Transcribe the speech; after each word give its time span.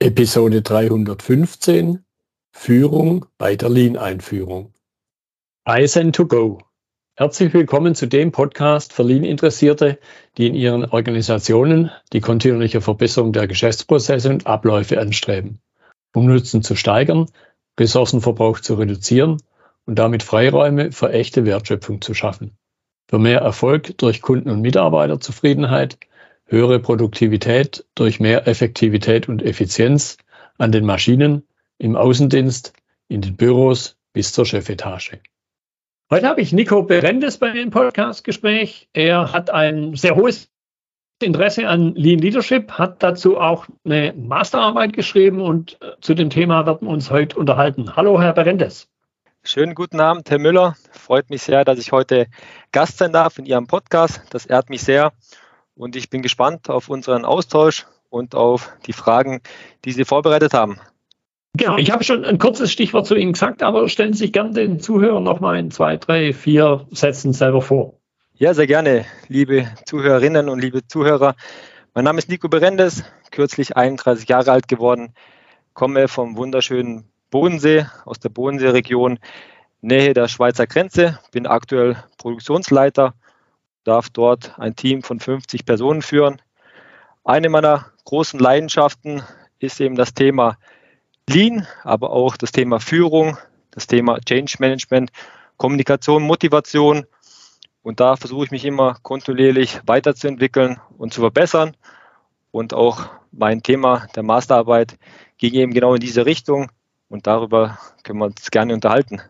Episode 0.00 0.62
315 0.62 2.04
Führung 2.52 3.26
bei 3.36 3.56
der 3.56 3.68
Lean-Einführung. 3.68 4.72
Eisen 5.64 6.12
to 6.12 6.24
go. 6.24 6.62
Herzlich 7.16 7.52
willkommen 7.52 7.96
zu 7.96 8.06
dem 8.06 8.30
Podcast 8.30 8.92
für 8.92 9.02
Lean-Interessierte, 9.02 9.98
die 10.36 10.46
in 10.46 10.54
ihren 10.54 10.84
Organisationen 10.84 11.90
die 12.12 12.20
kontinuierliche 12.20 12.80
Verbesserung 12.80 13.32
der 13.32 13.48
Geschäftsprozesse 13.48 14.30
und 14.30 14.46
Abläufe 14.46 15.00
anstreben, 15.00 15.58
um 16.14 16.26
Nutzen 16.26 16.62
zu 16.62 16.76
steigern, 16.76 17.26
Ressourcenverbrauch 17.80 18.60
zu 18.60 18.74
reduzieren 18.74 19.38
und 19.84 19.98
damit 19.98 20.22
Freiräume 20.22 20.92
für 20.92 21.10
echte 21.12 21.44
Wertschöpfung 21.44 22.02
zu 22.02 22.14
schaffen. 22.14 22.56
Für 23.10 23.18
mehr 23.18 23.40
Erfolg 23.40 23.98
durch 23.98 24.22
Kunden- 24.22 24.50
und 24.50 24.60
Mitarbeiterzufriedenheit 24.60 25.98
höhere 26.48 26.80
Produktivität 26.80 27.84
durch 27.94 28.20
mehr 28.20 28.48
Effektivität 28.48 29.28
und 29.28 29.42
Effizienz 29.42 30.16
an 30.56 30.72
den 30.72 30.84
Maschinen, 30.84 31.46
im 31.78 31.94
Außendienst, 31.94 32.72
in 33.08 33.20
den 33.20 33.36
Büros 33.36 33.96
bis 34.12 34.32
zur 34.32 34.46
Chefetage. 34.46 35.20
Heute 36.10 36.26
habe 36.26 36.40
ich 36.40 36.52
Nico 36.52 36.82
Berendes 36.82 37.36
bei 37.36 37.50
dem 37.50 37.70
Podcastgespräch. 37.70 38.88
Er 38.94 39.32
hat 39.32 39.50
ein 39.50 39.94
sehr 39.94 40.16
hohes 40.16 40.50
Interesse 41.22 41.68
an 41.68 41.94
Lean 41.94 42.18
Leadership, 42.18 42.72
hat 42.72 43.02
dazu 43.02 43.38
auch 43.38 43.66
eine 43.84 44.14
Masterarbeit 44.16 44.94
geschrieben 44.94 45.40
und 45.40 45.76
äh, 45.82 45.92
zu 46.00 46.14
dem 46.14 46.30
Thema 46.30 46.64
werden 46.64 46.88
wir 46.88 46.92
uns 46.92 47.10
heute 47.10 47.38
unterhalten. 47.38 47.94
Hallo, 47.94 48.20
Herr 48.20 48.32
Berendes. 48.32 48.88
Schönen 49.42 49.74
guten 49.74 50.00
Abend, 50.00 50.30
Herr 50.30 50.38
Müller. 50.38 50.76
Freut 50.92 51.28
mich 51.28 51.42
sehr, 51.42 51.64
dass 51.64 51.78
ich 51.78 51.92
heute 51.92 52.26
Gast 52.72 52.98
sein 52.98 53.12
darf 53.12 53.38
in 53.38 53.46
Ihrem 53.46 53.66
Podcast. 53.66 54.22
Das 54.30 54.46
ehrt 54.46 54.70
mich 54.70 54.82
sehr 54.82 55.12
und 55.78 55.96
ich 55.96 56.10
bin 56.10 56.22
gespannt 56.22 56.68
auf 56.68 56.88
unseren 56.88 57.24
Austausch 57.24 57.86
und 58.10 58.34
auf 58.34 58.72
die 58.86 58.92
Fragen, 58.92 59.40
die 59.84 59.92
Sie 59.92 60.04
vorbereitet 60.04 60.52
haben. 60.52 60.78
Genau, 61.54 61.76
ich 61.76 61.90
habe 61.90 62.04
schon 62.04 62.24
ein 62.24 62.38
kurzes 62.38 62.70
Stichwort 62.70 63.06
zu 63.06 63.14
Ihnen 63.14 63.32
gesagt, 63.32 63.62
aber 63.62 63.88
stellen 63.88 64.12
Sie 64.12 64.24
sich 64.24 64.32
gerne 64.32 64.52
den 64.52 64.80
Zuhörern 64.80 65.22
noch 65.22 65.40
mal 65.40 65.58
in 65.58 65.70
zwei, 65.70 65.96
drei, 65.96 66.32
vier 66.32 66.86
Sätzen 66.90 67.32
selber 67.32 67.62
vor. 67.62 67.94
Ja, 68.34 68.54
sehr 68.54 68.66
gerne, 68.66 69.04
liebe 69.28 69.66
Zuhörerinnen 69.86 70.48
und 70.48 70.60
liebe 70.60 70.86
Zuhörer. 70.86 71.34
Mein 71.94 72.04
Name 72.04 72.18
ist 72.18 72.28
Nico 72.28 72.48
Berendes, 72.48 73.04
kürzlich 73.30 73.76
31 73.76 74.28
Jahre 74.28 74.52
alt 74.52 74.68
geworden, 74.68 75.14
komme 75.74 76.06
vom 76.06 76.36
wunderschönen 76.36 77.04
Bodensee, 77.30 77.86
aus 78.04 78.20
der 78.20 78.28
Bodenseeregion, 78.28 79.18
Nähe 79.80 80.12
der 80.12 80.28
Schweizer 80.28 80.66
Grenze, 80.66 81.18
bin 81.30 81.46
aktuell 81.46 81.96
Produktionsleiter 82.18 83.14
darf 83.84 84.10
dort 84.10 84.58
ein 84.58 84.76
Team 84.76 85.02
von 85.02 85.20
50 85.20 85.64
Personen 85.64 86.02
führen. 86.02 86.40
Eine 87.24 87.48
meiner 87.48 87.86
großen 88.04 88.38
Leidenschaften 88.38 89.22
ist 89.58 89.80
eben 89.80 89.96
das 89.96 90.14
Thema 90.14 90.56
Lean, 91.28 91.66
aber 91.84 92.10
auch 92.10 92.36
das 92.36 92.52
Thema 92.52 92.80
Führung, 92.80 93.36
das 93.70 93.86
Thema 93.86 94.18
Change 94.20 94.56
Management, 94.60 95.10
Kommunikation, 95.56 96.22
Motivation. 96.22 97.06
Und 97.82 98.00
da 98.00 98.16
versuche 98.16 98.46
ich 98.46 98.50
mich 98.50 98.64
immer 98.64 98.96
kontinuierlich 99.02 99.80
weiterzuentwickeln 99.86 100.80
und 100.96 101.12
zu 101.12 101.20
verbessern. 101.20 101.76
Und 102.50 102.72
auch 102.72 103.10
mein 103.30 103.62
Thema 103.62 104.06
der 104.16 104.22
Masterarbeit 104.22 104.98
ging 105.36 105.54
eben 105.54 105.74
genau 105.74 105.94
in 105.94 106.00
diese 106.00 106.24
Richtung. 106.24 106.70
Und 107.08 107.26
darüber 107.26 107.78
können 108.04 108.18
wir 108.18 108.26
uns 108.26 108.50
gerne 108.50 108.74
unterhalten. 108.74 109.20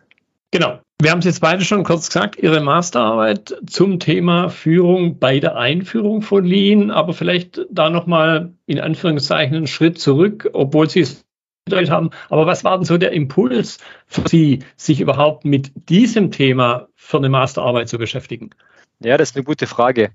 Genau. 0.50 0.80
Wir 1.00 1.12
haben 1.12 1.20
es 1.20 1.26
jetzt 1.26 1.40
beide 1.40 1.64
schon 1.64 1.84
kurz 1.84 2.08
gesagt, 2.08 2.36
Ihre 2.36 2.60
Masterarbeit 2.60 3.54
zum 3.68 4.00
Thema 4.00 4.48
Führung 4.48 5.20
bei 5.20 5.38
der 5.38 5.54
Einführung 5.54 6.22
von 6.22 6.44
Lean, 6.44 6.90
aber 6.90 7.12
vielleicht 7.12 7.60
da 7.70 7.88
nochmal 7.88 8.52
in 8.66 8.80
Anführungszeichen 8.80 9.56
einen 9.56 9.68
Schritt 9.68 10.00
zurück, 10.00 10.50
obwohl 10.54 10.90
Sie 10.90 11.00
es 11.00 11.24
haben. 11.70 12.10
Aber 12.30 12.46
was 12.46 12.64
war 12.64 12.78
denn 12.78 12.84
so 12.84 12.98
der 12.98 13.12
Impuls 13.12 13.78
für 14.08 14.28
Sie, 14.28 14.64
sich 14.76 15.00
überhaupt 15.00 15.44
mit 15.44 15.70
diesem 15.88 16.32
Thema 16.32 16.88
für 16.96 17.18
eine 17.18 17.28
Masterarbeit 17.28 17.88
zu 17.88 17.98
beschäftigen? 17.98 18.50
Ja, 18.98 19.16
das 19.16 19.30
ist 19.30 19.36
eine 19.36 19.44
gute 19.44 19.68
Frage. 19.68 20.10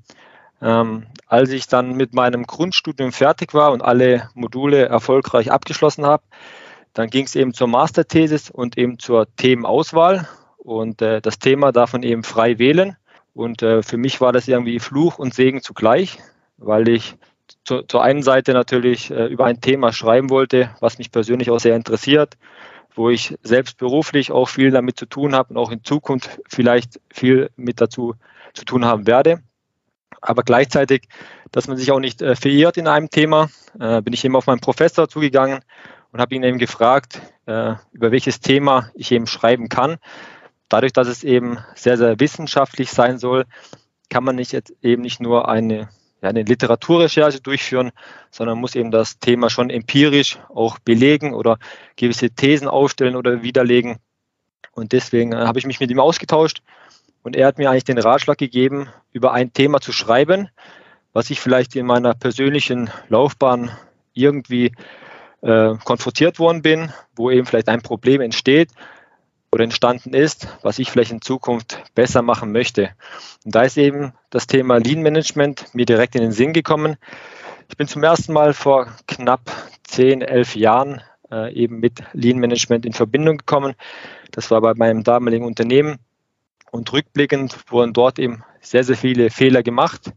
Ähm, 0.61 1.05
als 1.27 1.51
ich 1.51 1.67
dann 1.67 1.95
mit 1.95 2.13
meinem 2.13 2.43
Grundstudium 2.43 3.13
fertig 3.13 3.53
war 3.53 3.71
und 3.71 3.81
alle 3.81 4.29
Module 4.33 4.85
erfolgreich 4.85 5.49
abgeschlossen 5.49 6.05
habe, 6.05 6.23
dann 6.91 7.09
ging 7.09 7.23
es 7.23 7.35
eben 7.35 7.53
zur 7.53 7.67
Masterthesis 7.67 8.49
und 8.49 8.77
eben 8.77 8.99
zur 8.99 9.33
Themenauswahl. 9.37 10.27
Und 10.63 11.01
äh, 11.01 11.21
das 11.21 11.39
Thema 11.39 11.73
darf 11.73 11.91
man 11.93 12.03
eben 12.03 12.23
frei 12.23 12.57
wählen. 12.57 12.95
Und 13.33 13.61
äh, 13.61 13.83
für 13.83 13.97
mich 13.97 14.21
war 14.21 14.31
das 14.31 14.47
irgendwie 14.47 14.79
Fluch 14.79 15.19
und 15.19 15.33
Segen 15.33 15.61
zugleich, 15.61 16.19
weil 16.57 16.87
ich 16.87 17.15
zu, 17.65 17.81
zur 17.81 18.01
einen 18.01 18.23
Seite 18.23 18.53
natürlich 18.53 19.11
äh, 19.11 19.25
über 19.25 19.45
ein 19.45 19.59
Thema 19.59 19.91
schreiben 19.91 20.29
wollte, 20.29 20.69
was 20.79 20.97
mich 20.97 21.11
persönlich 21.11 21.49
auch 21.49 21.59
sehr 21.59 21.75
interessiert, 21.75 22.37
wo 22.95 23.09
ich 23.09 23.37
selbst 23.43 23.77
beruflich 23.77 24.31
auch 24.31 24.47
viel 24.47 24.71
damit 24.71 24.97
zu 24.97 25.05
tun 25.05 25.35
habe 25.35 25.49
und 25.49 25.57
auch 25.57 25.71
in 25.71 25.83
Zukunft 25.83 26.39
vielleicht 26.47 27.01
viel 27.11 27.49
mit 27.57 27.81
dazu 27.81 28.15
zu 28.53 28.63
tun 28.63 28.85
haben 28.85 29.05
werde. 29.05 29.41
Aber 30.21 30.43
gleichzeitig, 30.43 31.09
dass 31.51 31.67
man 31.67 31.75
sich 31.75 31.91
auch 31.91 31.99
nicht 31.99 32.21
äh, 32.21 32.35
verirrt 32.37 32.77
in 32.77 32.87
einem 32.87 33.09
Thema, 33.09 33.49
äh, 33.79 34.01
bin 34.01 34.13
ich 34.13 34.23
eben 34.23 34.37
auf 34.37 34.47
meinen 34.47 34.61
Professor 34.61 35.09
zugegangen 35.09 35.59
und 36.13 36.21
habe 36.21 36.35
ihn 36.35 36.43
eben 36.43 36.59
gefragt, 36.59 37.21
äh, 37.47 37.73
über 37.91 38.11
welches 38.11 38.39
Thema 38.39 38.89
ich 38.93 39.11
eben 39.11 39.27
schreiben 39.27 39.67
kann. 39.67 39.97
Dadurch, 40.69 40.93
dass 40.93 41.07
es 41.07 41.23
eben 41.23 41.59
sehr, 41.75 41.97
sehr 41.97 42.19
wissenschaftlich 42.19 42.91
sein 42.91 43.19
soll, 43.19 43.45
kann 44.09 44.23
man 44.23 44.35
nicht 44.35 44.51
jetzt 44.51 44.73
eben 44.81 45.01
nicht 45.01 45.19
nur 45.19 45.49
eine, 45.49 45.89
ja, 46.21 46.29
eine 46.29 46.43
Literaturrecherche 46.43 47.41
durchführen, 47.41 47.91
sondern 48.31 48.59
muss 48.59 48.75
eben 48.75 48.91
das 48.91 49.19
Thema 49.19 49.49
schon 49.49 49.69
empirisch 49.69 50.39
auch 50.53 50.79
belegen 50.79 51.33
oder 51.33 51.57
gewisse 51.95 52.29
Thesen 52.29 52.67
aufstellen 52.67 53.15
oder 53.15 53.43
widerlegen. 53.43 53.97
Und 54.71 54.91
deswegen 54.91 55.33
äh, 55.33 55.37
habe 55.37 55.59
ich 55.59 55.65
mich 55.65 55.79
mit 55.79 55.91
ihm 55.91 55.99
ausgetauscht 55.99 56.61
und 57.23 57.35
er 57.35 57.47
hat 57.47 57.57
mir 57.57 57.69
eigentlich 57.69 57.85
den 57.85 57.97
Ratschlag 57.97 58.37
gegeben, 58.37 58.89
über 59.11 59.33
ein 59.33 59.53
Thema 59.53 59.79
zu 59.79 59.91
schreiben, 59.91 60.49
was 61.13 61.29
ich 61.29 61.39
vielleicht 61.39 61.75
in 61.75 61.85
meiner 61.85 62.13
persönlichen 62.13 62.89
Laufbahn 63.07 63.71
irgendwie 64.13 64.73
äh, 65.41 65.75
konfrontiert 65.83 66.39
worden 66.39 66.61
bin, 66.61 66.91
wo 67.15 67.29
eben 67.29 67.45
vielleicht 67.45 67.69
ein 67.69 67.81
Problem 67.81 68.21
entsteht 68.21 68.69
oder 69.53 69.63
entstanden 69.63 70.13
ist, 70.15 70.47
was 70.63 70.79
ich 70.79 70.89
vielleicht 70.89 71.11
in 71.11 71.21
Zukunft 71.21 71.83
besser 71.93 72.23
machen 72.23 72.51
möchte. 72.51 72.89
Und 73.45 73.53
da 73.53 73.61
ist 73.61 73.77
eben 73.77 74.13
das 74.31 74.47
Thema 74.47 74.77
Lean 74.77 75.03
Management 75.03 75.73
mir 75.73 75.85
direkt 75.85 76.15
in 76.15 76.23
den 76.23 76.31
Sinn 76.31 76.53
gekommen. 76.53 76.97
Ich 77.69 77.77
bin 77.77 77.87
zum 77.87 78.03
ersten 78.03 78.33
Mal 78.33 78.53
vor 78.53 78.87
knapp 79.07 79.51
10, 79.83 80.23
11 80.23 80.55
Jahren 80.55 81.01
äh, 81.31 81.53
eben 81.53 81.79
mit 81.79 82.03
Lean 82.13 82.39
Management 82.39 82.83
in 82.83 82.93
Verbindung 82.93 83.37
gekommen. 83.37 83.75
Das 84.31 84.49
war 84.49 84.59
bei 84.59 84.73
meinem 84.73 85.03
damaligen 85.03 85.45
Unternehmen. 85.45 85.99
Und 86.71 86.91
rückblickend 86.91 87.55
wurden 87.71 87.93
dort 87.93 88.17
eben 88.17 88.43
sehr, 88.59 88.83
sehr 88.83 88.97
viele 88.97 89.29
Fehler 89.29 89.61
gemacht 89.61 90.11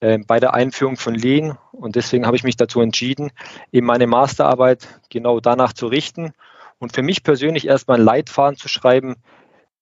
äh, 0.00 0.18
bei 0.18 0.40
der 0.40 0.52
Einführung 0.52 0.98
von 0.98 1.14
Lean. 1.14 1.56
Und 1.72 1.96
deswegen 1.96 2.26
habe 2.26 2.36
ich 2.36 2.44
mich 2.44 2.56
dazu 2.56 2.82
entschieden, 2.82 3.30
eben 3.72 3.86
meine 3.86 4.06
Masterarbeit 4.06 5.00
genau 5.08 5.40
danach 5.40 5.72
zu 5.72 5.86
richten 5.86 6.34
und 6.82 6.92
für 6.92 7.02
mich 7.02 7.22
persönlich 7.22 7.68
erstmal 7.68 7.98
einen 7.98 8.06
Leitfaden 8.06 8.58
zu 8.58 8.68
schreiben, 8.68 9.14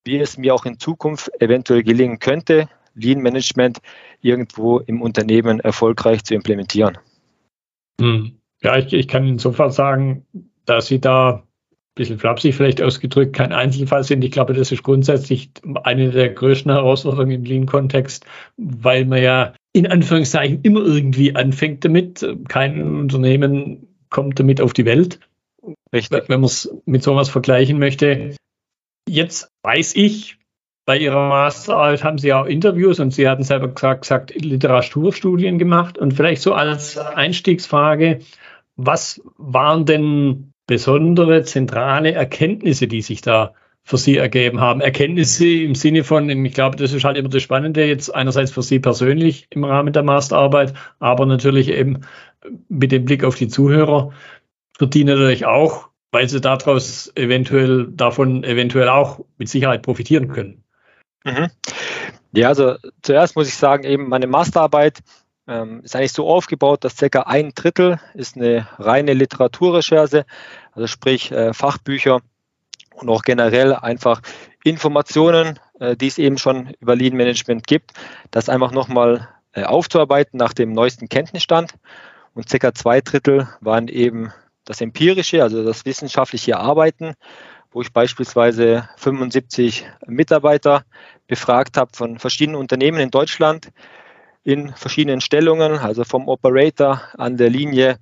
wie 0.04 0.18
es 0.18 0.36
mir 0.36 0.54
auch 0.54 0.66
in 0.66 0.78
Zukunft 0.78 1.30
eventuell 1.40 1.82
gelingen 1.82 2.18
könnte, 2.18 2.68
Lean 2.94 3.20
Management 3.22 3.78
irgendwo 4.20 4.80
im 4.80 5.00
Unternehmen 5.00 5.60
erfolgreich 5.60 6.24
zu 6.24 6.34
implementieren. 6.34 6.98
Hm. 8.00 8.32
Ja, 8.62 8.76
ich, 8.76 8.92
ich 8.92 9.08
kann 9.08 9.26
insofern 9.26 9.70
sagen, 9.70 10.26
dass 10.66 10.88
Sie 10.88 11.00
da 11.00 11.36
ein 11.36 11.42
bisschen 11.94 12.18
flapsig 12.18 12.54
vielleicht 12.54 12.82
ausgedrückt 12.82 13.34
kein 13.34 13.52
Einzelfall 13.52 14.04
sind. 14.04 14.22
Ich 14.22 14.32
glaube, 14.32 14.52
das 14.52 14.70
ist 14.70 14.82
grundsätzlich 14.82 15.50
eine 15.84 16.10
der 16.10 16.28
größten 16.28 16.70
Herausforderungen 16.70 17.30
im 17.30 17.44
Lean-Kontext, 17.44 18.26
weil 18.58 19.06
man 19.06 19.22
ja 19.22 19.54
in 19.72 19.86
Anführungszeichen 19.86 20.60
immer 20.62 20.80
irgendwie 20.80 21.34
anfängt 21.34 21.82
damit. 21.82 22.26
Kein 22.48 22.82
Unternehmen 22.96 23.86
kommt 24.10 24.38
damit 24.38 24.60
auf 24.60 24.74
die 24.74 24.84
Welt. 24.84 25.18
Richtig. 25.92 26.28
Wenn 26.28 26.40
man 26.40 26.46
es 26.46 26.74
mit 26.84 27.02
sowas 27.02 27.28
vergleichen 27.28 27.78
möchte. 27.78 28.36
Jetzt 29.08 29.50
weiß 29.62 29.96
ich, 29.96 30.38
bei 30.86 30.98
Ihrer 30.98 31.28
Masterarbeit 31.28 32.04
haben 32.04 32.18
Sie 32.18 32.32
auch 32.32 32.46
Interviews 32.46 33.00
und 33.00 33.12
Sie 33.12 33.28
hatten 33.28 33.42
selber 33.42 33.68
gesagt, 33.68 34.02
gesagt 34.02 34.34
Literaturstudien 34.34 35.58
gemacht. 35.58 35.98
Und 35.98 36.14
vielleicht 36.14 36.42
so 36.42 36.54
als 36.54 36.98
Einstiegsfrage, 36.98 38.20
was 38.76 39.20
waren 39.36 39.84
denn 39.84 40.52
besondere 40.66 41.42
zentrale 41.42 42.12
Erkenntnisse, 42.12 42.86
die 42.86 43.02
sich 43.02 43.20
da 43.20 43.54
für 43.82 43.96
Sie 43.96 44.16
ergeben 44.16 44.60
haben. 44.60 44.80
Erkenntnisse 44.80 45.48
im 45.48 45.74
Sinne 45.74 46.04
von, 46.04 46.28
ich 46.28 46.54
glaube, 46.54 46.76
das 46.76 46.92
ist 46.92 47.04
halt 47.04 47.16
immer 47.16 47.28
das 47.28 47.42
Spannende 47.42 47.84
jetzt 47.84 48.14
einerseits 48.14 48.52
für 48.52 48.62
Sie 48.62 48.78
persönlich 48.78 49.46
im 49.50 49.64
Rahmen 49.64 49.92
der 49.92 50.02
Masterarbeit, 50.02 50.74
aber 50.98 51.26
natürlich 51.26 51.68
eben 51.70 52.02
mit 52.68 52.92
dem 52.92 53.04
Blick 53.04 53.24
auf 53.24 53.34
die 53.34 53.48
Zuhörer, 53.48 54.12
die 54.86 55.04
natürlich 55.04 55.46
auch, 55.46 55.88
weil 56.12 56.28
sie 56.28 56.40
daraus 56.40 57.12
eventuell, 57.14 57.88
davon 57.90 58.44
eventuell 58.44 58.88
auch 58.88 59.20
mit 59.38 59.48
Sicherheit 59.48 59.82
profitieren 59.82 60.28
können. 60.28 60.64
Mhm. 61.24 61.48
Ja, 62.32 62.48
also 62.48 62.76
zuerst 63.02 63.36
muss 63.36 63.48
ich 63.48 63.54
sagen, 63.54 63.84
eben 63.84 64.08
meine 64.08 64.26
Masterarbeit 64.26 65.00
ähm, 65.48 65.82
ist 65.82 65.96
eigentlich 65.96 66.12
so 66.12 66.28
aufgebaut, 66.28 66.84
dass 66.84 66.96
circa 66.96 67.22
ein 67.22 67.52
Drittel 67.54 67.98
ist 68.14 68.36
eine 68.36 68.68
reine 68.78 69.14
Literaturrecherche, 69.14 70.24
also 70.72 70.86
sprich 70.86 71.32
äh, 71.32 71.52
Fachbücher 71.52 72.20
und 72.94 73.08
auch 73.08 73.22
generell 73.22 73.74
einfach 73.74 74.22
Informationen, 74.62 75.58
äh, 75.80 75.96
die 75.96 76.06
es 76.06 76.18
eben 76.18 76.38
schon 76.38 76.72
über 76.80 76.94
Lean 76.94 77.16
Management 77.16 77.66
gibt, 77.66 77.92
das 78.30 78.48
einfach 78.48 78.70
nochmal 78.70 79.28
äh, 79.52 79.64
aufzuarbeiten 79.64 80.38
nach 80.38 80.52
dem 80.52 80.72
neuesten 80.72 81.08
Kenntnisstand. 81.08 81.74
Und 82.34 82.48
circa 82.48 82.72
zwei 82.72 83.00
Drittel 83.00 83.48
waren 83.60 83.88
eben 83.88 84.32
das 84.64 84.80
empirische, 84.80 85.42
also 85.42 85.64
das 85.64 85.84
wissenschaftliche 85.84 86.58
Arbeiten, 86.58 87.14
wo 87.72 87.82
ich 87.82 87.92
beispielsweise 87.92 88.88
75 88.96 89.86
Mitarbeiter 90.06 90.84
befragt 91.26 91.76
habe 91.76 91.90
von 91.94 92.18
verschiedenen 92.18 92.60
Unternehmen 92.60 93.00
in 93.00 93.10
Deutschland 93.10 93.70
in 94.42 94.72
verschiedenen 94.74 95.20
Stellungen, 95.20 95.78
also 95.78 96.04
vom 96.04 96.28
Operator 96.28 97.02
an 97.18 97.36
der 97.36 97.50
Linie, 97.50 97.98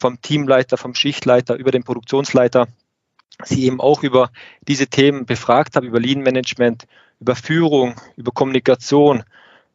vom 0.00 0.20
Teamleiter, 0.20 0.76
vom 0.76 0.94
Schichtleiter 0.94 1.54
über 1.54 1.70
den 1.70 1.84
Produktionsleiter, 1.84 2.66
sie 3.44 3.64
eben 3.66 3.80
auch 3.80 4.02
über 4.02 4.30
diese 4.66 4.86
Themen 4.86 5.26
befragt 5.26 5.76
habe, 5.76 5.86
über 5.86 6.00
Lean 6.00 6.20
Management, 6.20 6.86
über 7.20 7.36
Führung, 7.36 7.94
über 8.16 8.32
Kommunikation, 8.32 9.22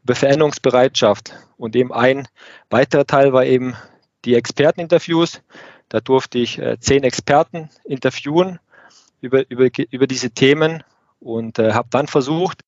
über 0.04 0.16
Veränderungsbereitschaft. 0.16 1.34
Und 1.58 1.76
eben 1.76 1.94
ein 1.94 2.28
weiterer 2.70 3.06
Teil 3.06 3.32
war 3.32 3.46
eben 3.46 3.76
die 4.26 4.36
Experteninterviews. 4.36 5.42
Da 5.90 6.00
durfte 6.00 6.38
ich 6.38 6.60
äh, 6.60 6.80
zehn 6.80 7.04
Experten 7.04 7.70
interviewen 7.84 8.60
über, 9.22 9.50
über, 9.50 9.70
über 9.90 10.08
diese 10.08 10.32
Themen 10.32 10.84
und 11.20 11.60
äh, 11.60 11.74
habe 11.74 11.88
dann 11.92 12.08
versucht, 12.08 12.62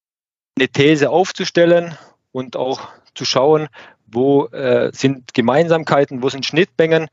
eine 0.58 0.68
These 0.68 1.10
aufzustellen 1.10 1.98
und 2.32 2.56
auch 2.56 2.90
zu 3.16 3.26
schauen, 3.26 3.68
wo 4.08 4.46
äh, 4.48 4.92
sind 4.94 5.34
Gemeinsamkeiten, 5.34 6.24
wo 6.24 6.30
sind 6.30 6.46
Schnittmengen 6.46 7.08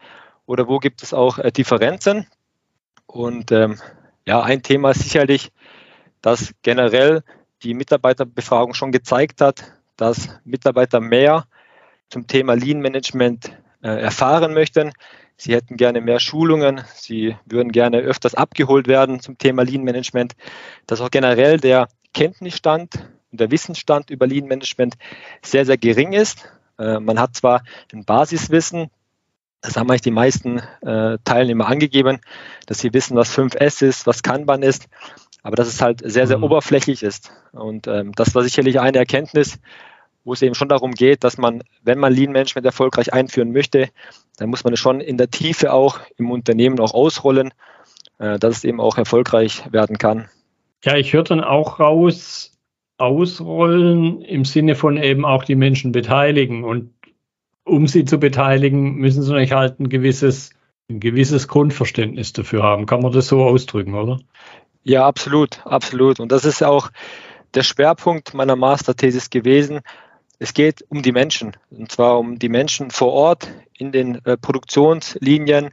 oder 0.47 0.69
wo 0.69 0.79
gibt 0.79 1.03
es 1.03 1.13
auch 1.13 1.39
äh, 1.39 1.51
Differenzen. 1.51 2.27
Und 3.07 3.53
ähm, 3.53 3.79
ja, 4.27 4.43
ein 4.43 4.63
Thema 4.63 4.91
ist 4.91 5.03
sicherlich, 5.03 5.51
dass 6.23 6.55
generell 6.63 7.23
die 7.63 7.75
Mitarbeiterbefragung 7.75 8.75
schon 8.75 8.93
gezeigt 8.93 9.41
hat, 9.41 9.73
dass 9.97 10.29
Mitarbeiter 10.45 11.01
mehr 11.01 11.47
zum 12.09 12.27
Thema 12.27 12.55
Lean 12.55 12.81
Management 12.81 13.57
äh, 13.83 13.89
erfahren 13.89 14.55
möchten. 14.55 14.93
Sie 15.37 15.55
hätten 15.55 15.77
gerne 15.77 16.01
mehr 16.01 16.19
Schulungen, 16.19 16.83
sie 16.95 17.37
würden 17.45 17.71
gerne 17.71 17.99
öfters 17.99 18.35
abgeholt 18.35 18.89
werden 18.89 19.21
zum 19.21 19.37
Thema 19.37 19.65
Lean 19.65 19.83
Management, 19.83 20.35
dass 20.87 21.01
auch 21.01 21.11
generell 21.11 21.59
der 21.59 21.89
Kenntnisstand 22.15 23.07
und 23.31 23.41
der 23.41 23.51
Wissensstand 23.51 24.09
über 24.09 24.27
Lean 24.27 24.47
Management 24.47 24.95
sehr, 25.43 25.67
sehr 25.67 25.77
gering 25.77 26.15
ist. 26.15 26.51
Äh, 26.79 27.01
man 27.01 27.21
hat 27.21 27.37
zwar 27.37 27.63
ein 27.93 28.05
Basiswissen, 28.05 28.91
das 29.61 29.77
haben 29.77 29.91
eigentlich 29.91 30.03
die 30.03 30.11
meisten 30.11 30.61
äh, 30.83 31.19
Teilnehmer 31.25 31.67
angegeben, 31.67 32.21
dass 32.67 32.79
sie 32.79 32.95
wissen, 32.95 33.17
was 33.17 33.37
5S 33.37 33.85
ist, 33.85 34.07
was 34.07 34.23
Kanban 34.23 34.63
ist, 34.63 34.89
aber 35.43 35.57
dass 35.57 35.69
es 35.69 35.83
halt 35.83 36.01
sehr, 36.05 36.27
sehr 36.27 36.39
mhm. 36.39 36.45
oberflächlich 36.45 37.03
ist. 37.03 37.33
Und 37.53 37.87
ähm, 37.87 38.13
das 38.13 38.35
war 38.35 38.43
sicherlich 38.43 38.81
eine 38.81 38.99
Erkenntnis, 38.99 39.59
wo 40.27 40.33
es 40.33 40.43
eben 40.43 40.57
schon 40.57 40.69
darum 40.69 40.91
geht, 40.91 41.23
dass 41.23 41.39
man, 41.39 41.63
wenn 41.83 42.01
man 42.01 42.13
Lean 42.13 42.33
Management 42.33 42.67
erfolgreich 42.67 43.13
einführen 43.15 43.53
möchte, 43.53 43.89
dann 44.37 44.51
muss 44.51 44.65
man 44.65 44.73
es 44.73 44.81
schon 44.81 45.01
in 45.01 45.17
der 45.17 45.31
Tiefe 45.31 45.73
auch 45.73 46.01
im 46.19 46.33
Unternehmen 46.33 46.81
auch 46.81 46.95
ausrollen, 46.95 47.55
äh, 48.19 48.37
dass 48.39 48.59
es 48.59 48.65
eben 48.65 48.81
auch 48.81 48.99
erfolgreich 48.99 49.63
werden 49.71 49.99
kann. 49.99 50.29
Ja, 50.85 50.97
ich 50.97 51.13
höre 51.13 51.23
dann 51.23 51.45
auch 51.45 51.79
raus, 51.79 52.53
ausrollen 52.99 54.21
im 54.23 54.45
Sinne 54.45 54.75
von 54.75 54.97
eben 54.97 55.25
auch 55.25 55.45
die 55.45 55.55
Menschen 55.55 55.93
beteiligen. 55.93 56.65
Und 56.65 56.91
um 57.65 57.87
sie 57.87 58.05
zu 58.05 58.19
beteiligen, 58.19 58.97
müssen 58.97 59.23
sie 59.23 59.31
natürlich 59.31 59.53
halt 59.53 59.79
ein 59.79 59.89
gewisses, 59.89 60.51
ein 60.91 60.99
gewisses 60.99 61.47
Grundverständnis 61.47 62.33
dafür 62.33 62.65
haben. 62.65 62.87
Kann 62.87 63.01
man 63.01 63.13
das 63.13 63.29
so 63.29 63.45
ausdrücken, 63.45 63.95
oder? 63.95 64.19
Ja, 64.83 65.07
absolut, 65.07 65.65
absolut. 65.65 66.19
Und 66.19 66.33
das 66.33 66.45
ist 66.45 66.65
auch 66.65 66.91
der 67.55 67.63
Schwerpunkt 67.63 68.35
meiner 68.35 68.57
Masterthesis 68.57 69.31
gewesen. 69.31 69.81
Es 70.39 70.53
geht 70.55 70.85
um 70.89 71.03
die 71.03 71.13
Menschen, 71.13 71.57
und 71.71 71.91
zwar 71.91 72.19
um 72.19 72.39
die 72.39 72.49
Menschen 72.49 72.91
vor 72.91 73.13
Ort 73.13 73.49
in 73.73 73.93
den 73.93 74.25
äh, 74.25 74.37
Produktionslinien, 74.37 75.71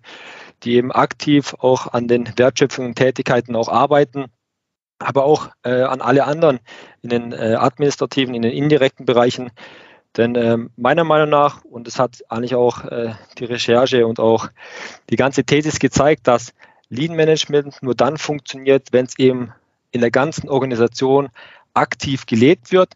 die 0.64 0.76
eben 0.76 0.92
aktiv 0.92 1.56
auch 1.60 1.88
an 1.88 2.08
den 2.08 2.32
Wertschöpfungen 2.38 2.96
Tätigkeiten 2.96 3.56
auch 3.56 3.68
arbeiten 3.68 4.32
aber 5.04 5.26
auch 5.26 5.50
äh, 5.64 5.82
an 5.84 6.02
alle 6.02 6.26
anderen 6.26 6.60
in 7.02 7.10
den 7.10 7.32
äh, 7.32 7.56
administrativen, 7.56 8.34
in 8.34 8.42
den 8.42 8.52
indirekten 8.52 9.06
Bereichen. 9.06 9.52
Denn 10.18 10.36
äh, 10.36 10.58
meiner 10.76 11.04
Meinung 11.04 11.30
nach, 11.30 11.64
und 11.66 11.88
es 11.88 12.00
hat 12.00 12.24
eigentlich 12.30 12.56
auch 12.56 12.86
äh, 12.86 13.14
die 13.38 13.46
Recherche 13.46 14.06
und 14.08 14.20
auch 14.20 14.50
die 15.10 15.16
ganze 15.16 15.44
Thesis 15.44 15.80
gezeigt, 15.80 16.28
dass 16.28 16.54
Lean 16.90 17.16
Management 17.16 17.82
nur 17.82 17.96
dann 17.96 18.18
funktioniert, 18.18 18.90
wenn 18.92 19.06
es 19.06 19.18
eben 19.18 19.52
in 19.92 20.02
der 20.02 20.12
ganzen 20.12 20.50
Organisation 20.50 21.30
aktiv 21.74 22.26
gelebt 22.28 22.72
wird 22.72 22.94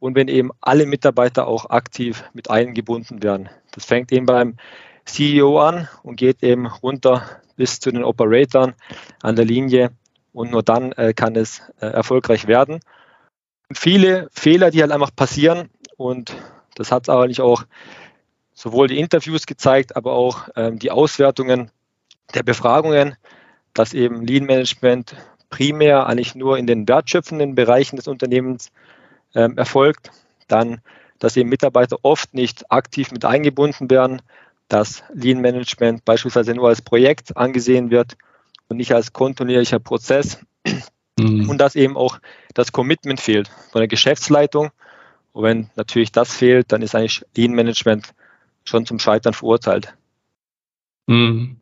und 0.00 0.16
wenn 0.16 0.28
eben 0.28 0.50
alle 0.60 0.86
Mitarbeiter 0.86 1.46
auch 1.46 1.70
aktiv 1.70 2.24
mit 2.32 2.50
eingebunden 2.50 3.22
werden. 3.22 3.48
Das 3.70 3.84
fängt 3.84 4.10
eben 4.10 4.26
beim 4.26 4.56
CEO 5.04 5.60
an 5.60 5.88
und 6.02 6.16
geht 6.16 6.42
eben 6.42 6.66
runter 6.66 7.22
bis 7.56 7.78
zu 7.78 7.92
den 7.92 8.02
Operatoren 8.02 8.74
an 9.22 9.36
der 9.36 9.44
Linie 9.44 9.90
und 10.32 10.50
nur 10.50 10.62
dann 10.62 10.92
äh, 10.92 11.12
kann 11.12 11.36
es 11.36 11.62
äh, 11.80 11.86
erfolgreich 11.86 12.46
werden. 12.46 12.80
Und 13.68 13.78
viele 13.78 14.28
Fehler, 14.32 14.70
die 14.70 14.80
halt 14.80 14.92
einfach 14.92 15.14
passieren 15.14 15.68
und 15.96 16.34
das 16.74 16.90
hat 16.90 17.08
eigentlich 17.08 17.40
auch 17.40 17.64
sowohl 18.54 18.88
die 18.88 18.98
Interviews 18.98 19.46
gezeigt, 19.46 19.96
aber 19.96 20.12
auch 20.12 20.48
ähm, 20.56 20.78
die 20.78 20.90
Auswertungen 20.90 21.70
der 22.34 22.42
Befragungen, 22.42 23.16
dass 23.74 23.92
eben 23.92 24.22
Lean 24.22 24.44
Management 24.44 25.14
primär 25.50 26.06
eigentlich 26.06 26.34
nur 26.34 26.58
in 26.58 26.66
den 26.66 26.88
wertschöpfenden 26.88 27.54
Bereichen 27.54 27.96
des 27.96 28.08
Unternehmens 28.08 28.70
ähm, 29.34 29.56
erfolgt. 29.56 30.10
Dann, 30.48 30.80
dass 31.18 31.36
eben 31.36 31.48
Mitarbeiter 31.48 31.98
oft 32.02 32.34
nicht 32.34 32.70
aktiv 32.70 33.12
mit 33.12 33.24
eingebunden 33.24 33.90
werden, 33.90 34.22
dass 34.68 35.02
Lean 35.12 35.40
Management 35.40 36.04
beispielsweise 36.04 36.54
nur 36.54 36.68
als 36.68 36.82
Projekt 36.82 37.36
angesehen 37.36 37.90
wird 37.90 38.16
und 38.68 38.76
nicht 38.76 38.92
als 38.94 39.12
kontinuierlicher 39.12 39.80
Prozess. 39.80 40.38
Mhm. 41.18 41.50
Und 41.50 41.58
dass 41.58 41.76
eben 41.76 41.96
auch 41.96 42.18
das 42.54 42.72
Commitment 42.72 43.20
fehlt 43.20 43.48
von 43.72 43.80
der 43.80 43.88
Geschäftsleitung. 43.88 44.70
Und 45.32 45.42
wenn 45.42 45.70
natürlich 45.76 46.12
das 46.12 46.34
fehlt, 46.34 46.72
dann 46.72 46.82
ist 46.82 46.94
eigentlich 46.94 47.24
Lean 47.36 47.52
Management 47.52 48.14
schon 48.64 48.86
zum 48.86 48.98
Scheitern 48.98 49.34
verurteilt. 49.34 49.94
Mhm. 51.06 51.60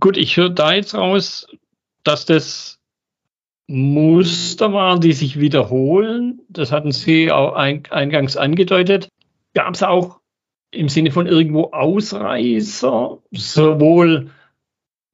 Gut, 0.00 0.16
ich 0.16 0.36
höre 0.36 0.50
da 0.50 0.72
jetzt 0.72 0.94
raus, 0.94 1.46
dass 2.04 2.26
das 2.26 2.75
Muster 3.68 4.72
waren, 4.72 5.00
die 5.00 5.12
sich 5.12 5.40
wiederholen. 5.40 6.40
Das 6.48 6.70
hatten 6.70 6.92
Sie 6.92 7.32
auch 7.32 7.54
eingangs 7.54 8.36
angedeutet. 8.36 9.08
Gab 9.54 9.74
es 9.74 9.82
auch 9.82 10.20
im 10.70 10.88
Sinne 10.88 11.10
von 11.10 11.26
irgendwo 11.26 11.70
Ausreißer, 11.72 13.18
sowohl 13.32 14.30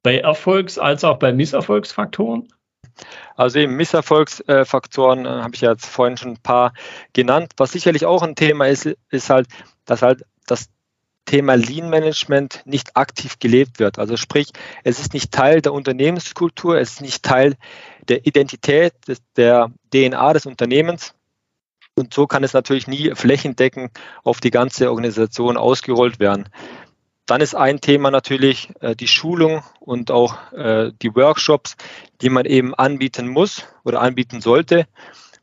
bei 0.03 0.19
Erfolgs- 0.19 0.77
als 0.77 1.03
auch 1.03 1.17
bei 1.17 1.33
Misserfolgsfaktoren? 1.33 2.47
Also 3.35 3.59
eben 3.59 3.75
Misserfolgsfaktoren 3.75 5.25
äh, 5.25 5.29
habe 5.29 5.55
ich 5.55 5.61
ja 5.61 5.71
jetzt 5.71 5.87
vorhin 5.87 6.17
schon 6.17 6.31
ein 6.33 6.43
paar 6.43 6.73
genannt. 7.13 7.53
Was 7.57 7.71
sicherlich 7.71 8.05
auch 8.05 8.21
ein 8.21 8.35
Thema 8.35 8.67
ist, 8.67 8.85
ist 9.09 9.29
halt, 9.29 9.47
dass 9.85 10.01
halt 10.01 10.25
das 10.45 10.69
Thema 11.25 11.55
Lean 11.55 11.89
Management 11.89 12.61
nicht 12.65 12.95
aktiv 12.95 13.39
gelebt 13.39 13.79
wird. 13.79 13.99
Also 13.99 14.17
sprich, 14.17 14.49
es 14.83 14.99
ist 14.99 15.13
nicht 15.13 15.31
Teil 15.31 15.61
der 15.61 15.73
Unternehmenskultur, 15.73 16.77
es 16.77 16.93
ist 16.93 17.01
nicht 17.01 17.23
Teil 17.23 17.55
der 18.07 18.25
Identität, 18.27 18.93
des, 19.07 19.21
der 19.35 19.71
DNA 19.93 20.33
des 20.33 20.45
Unternehmens. 20.45 21.13
Und 21.95 22.13
so 22.13 22.27
kann 22.27 22.43
es 22.43 22.53
natürlich 22.53 22.87
nie 22.87 23.11
flächendeckend 23.13 23.91
auf 24.23 24.39
die 24.39 24.51
ganze 24.51 24.89
Organisation 24.89 25.57
ausgerollt 25.57 26.19
werden. 26.19 26.49
Dann 27.25 27.39
ist 27.39 27.55
ein 27.55 27.79
Thema 27.79 28.11
natürlich 28.11 28.69
äh, 28.81 28.95
die 28.95 29.07
Schulung 29.07 29.63
und 29.79 30.11
auch 30.11 30.51
äh, 30.51 30.91
die 31.01 31.15
Workshops, 31.15 31.77
die 32.21 32.29
man 32.29 32.45
eben 32.45 32.73
anbieten 32.73 33.27
muss 33.27 33.65
oder 33.83 34.01
anbieten 34.01 34.41
sollte, 34.41 34.87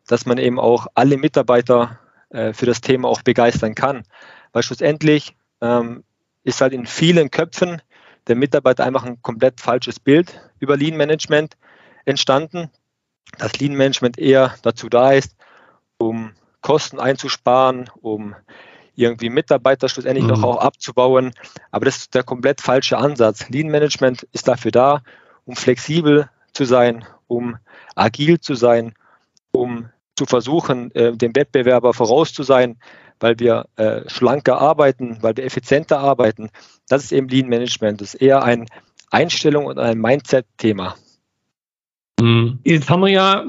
dass 0.06 0.26
man 0.26 0.38
eben 0.38 0.58
auch 0.58 0.88
alle 0.94 1.16
Mitarbeiter 1.16 1.98
äh, 2.28 2.52
für 2.52 2.66
das 2.66 2.80
Thema 2.80 3.08
auch 3.08 3.22
begeistern 3.22 3.74
kann. 3.74 4.02
Weil 4.52 4.62
schlussendlich 4.62 5.34
ähm, 5.60 6.04
ist 6.44 6.60
halt 6.60 6.72
in 6.72 6.86
vielen 6.86 7.30
Köpfen 7.30 7.82
der 8.26 8.36
Mitarbeiter 8.36 8.84
einfach 8.84 9.04
ein 9.04 9.20
komplett 9.22 9.60
falsches 9.60 9.98
Bild 9.98 10.40
über 10.58 10.76
Lean 10.76 10.96
Management 10.96 11.56
entstanden, 12.04 12.70
dass 13.38 13.58
Lean 13.58 13.74
Management 13.74 14.18
eher 14.18 14.54
dazu 14.62 14.88
da 14.88 15.12
ist, 15.12 15.36
um 15.98 16.32
Kosten 16.60 16.98
einzusparen, 16.98 17.90
um 18.00 18.34
irgendwie 18.94 19.30
Mitarbeiter 19.30 19.88
schlussendlich 19.88 20.24
mhm. 20.24 20.30
noch 20.30 20.42
auch 20.42 20.58
abzubauen. 20.58 21.32
Aber 21.70 21.84
das 21.86 21.96
ist 21.98 22.14
der 22.14 22.22
komplett 22.22 22.60
falsche 22.60 22.98
Ansatz. 22.98 23.48
Lean 23.48 23.68
Management 23.68 24.26
ist 24.32 24.48
dafür 24.48 24.70
da, 24.70 25.02
um 25.44 25.56
flexibel 25.56 26.28
zu 26.52 26.64
sein, 26.64 27.04
um 27.26 27.56
agil 27.94 28.40
zu 28.40 28.54
sein, 28.54 28.94
um 29.52 29.88
zu 30.16 30.26
versuchen, 30.26 30.94
äh, 30.94 31.16
dem 31.16 31.34
Wettbewerber 31.34 31.94
voraus 31.94 32.32
zu 32.32 32.42
sein, 32.42 32.78
weil 33.20 33.38
wir 33.38 33.66
äh, 33.76 34.02
schlanker 34.08 34.58
arbeiten, 34.60 35.18
weil 35.20 35.36
wir 35.36 35.44
effizienter 35.44 36.00
arbeiten. 36.00 36.50
Das 36.88 37.04
ist 37.04 37.12
eben 37.12 37.28
Lean 37.28 37.48
Management. 37.48 38.00
Das 38.00 38.14
ist 38.14 38.22
eher 38.22 38.42
ein 38.42 38.66
Einstellung 39.10 39.66
und 39.66 39.78
ein 39.78 39.98
Mindset-Thema. 39.98 40.96
Hm. 42.20 42.58
Jetzt 42.64 42.90
haben 42.90 43.02
wir 43.02 43.08
ja 43.08 43.44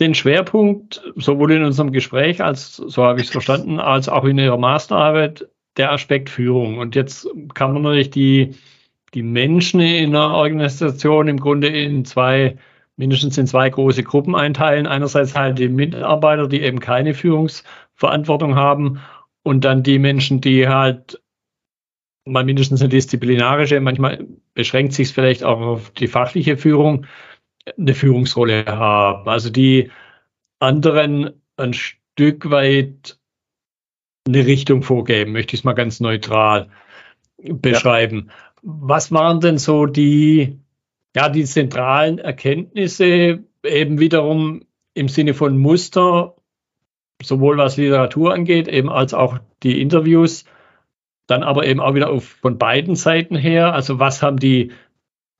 den 0.00 0.14
Schwerpunkt 0.14 1.02
sowohl 1.16 1.52
in 1.52 1.64
unserem 1.64 1.92
Gespräch 1.92 2.42
als, 2.42 2.76
so 2.76 3.04
habe 3.04 3.20
ich 3.20 3.26
es 3.26 3.32
verstanden, 3.32 3.80
als 3.80 4.08
auch 4.08 4.24
in 4.24 4.38
Ihrer 4.38 4.58
Masterarbeit 4.58 5.48
der 5.76 5.92
Aspekt 5.92 6.30
Führung. 6.30 6.78
Und 6.78 6.94
jetzt 6.94 7.28
kann 7.54 7.72
man 7.72 7.82
natürlich 7.82 8.10
die, 8.10 8.54
die 9.14 9.22
Menschen 9.22 9.80
in 9.80 10.14
einer 10.14 10.34
Organisation 10.34 11.28
im 11.28 11.40
Grunde 11.40 11.68
in 11.68 12.04
zwei, 12.04 12.56
mindestens 12.96 13.38
in 13.38 13.46
zwei 13.46 13.70
große 13.70 14.02
Gruppen 14.02 14.34
einteilen. 14.34 14.86
Einerseits 14.86 15.34
halt 15.34 15.58
die 15.58 15.68
Mitarbeiter, 15.68 16.48
die 16.48 16.62
eben 16.62 16.80
keine 16.80 17.14
Führungsverantwortung 17.14 18.54
haben 18.54 19.00
und 19.46 19.64
dann 19.64 19.84
die 19.84 20.00
Menschen, 20.00 20.40
die 20.40 20.66
halt 20.66 21.22
mal 22.24 22.42
mindestens 22.42 22.80
eine 22.80 22.88
disziplinarische, 22.88 23.78
manchmal 23.80 24.26
beschränkt 24.54 24.92
sich 24.92 25.06
es 25.06 25.14
vielleicht 25.14 25.44
auch 25.44 25.60
auf 25.60 25.90
die 25.90 26.08
fachliche 26.08 26.56
Führung, 26.56 27.06
eine 27.78 27.94
Führungsrolle 27.94 28.64
haben. 28.66 29.28
Also 29.28 29.50
die 29.50 29.92
anderen 30.58 31.40
ein 31.56 31.74
Stück 31.74 32.50
weit 32.50 33.20
eine 34.26 34.44
Richtung 34.46 34.82
vorgeben, 34.82 35.30
möchte 35.30 35.54
ich 35.54 35.60
es 35.60 35.64
mal 35.64 35.74
ganz 35.74 36.00
neutral 36.00 36.68
beschreiben. 37.36 38.26
Ja. 38.26 38.34
Was 38.62 39.12
waren 39.12 39.40
denn 39.40 39.58
so 39.58 39.86
die, 39.86 40.58
ja, 41.14 41.28
die 41.28 41.44
zentralen 41.44 42.18
Erkenntnisse 42.18 43.44
eben 43.62 44.00
wiederum 44.00 44.64
im 44.94 45.06
Sinne 45.06 45.34
von 45.34 45.56
Muster, 45.56 46.34
sowohl 47.22 47.58
was 47.58 47.76
Literatur 47.76 48.34
angeht, 48.34 48.68
eben 48.68 48.90
als 48.90 49.14
auch 49.14 49.38
die 49.62 49.80
Interviews, 49.80 50.44
dann 51.26 51.42
aber 51.42 51.66
eben 51.66 51.80
auch 51.80 51.94
wieder 51.94 52.10
auf, 52.10 52.24
von 52.24 52.58
beiden 52.58 52.94
Seiten 52.94 53.36
her. 53.36 53.72
Also 53.72 53.98
was 53.98 54.22
haben 54.22 54.38
die 54.38 54.72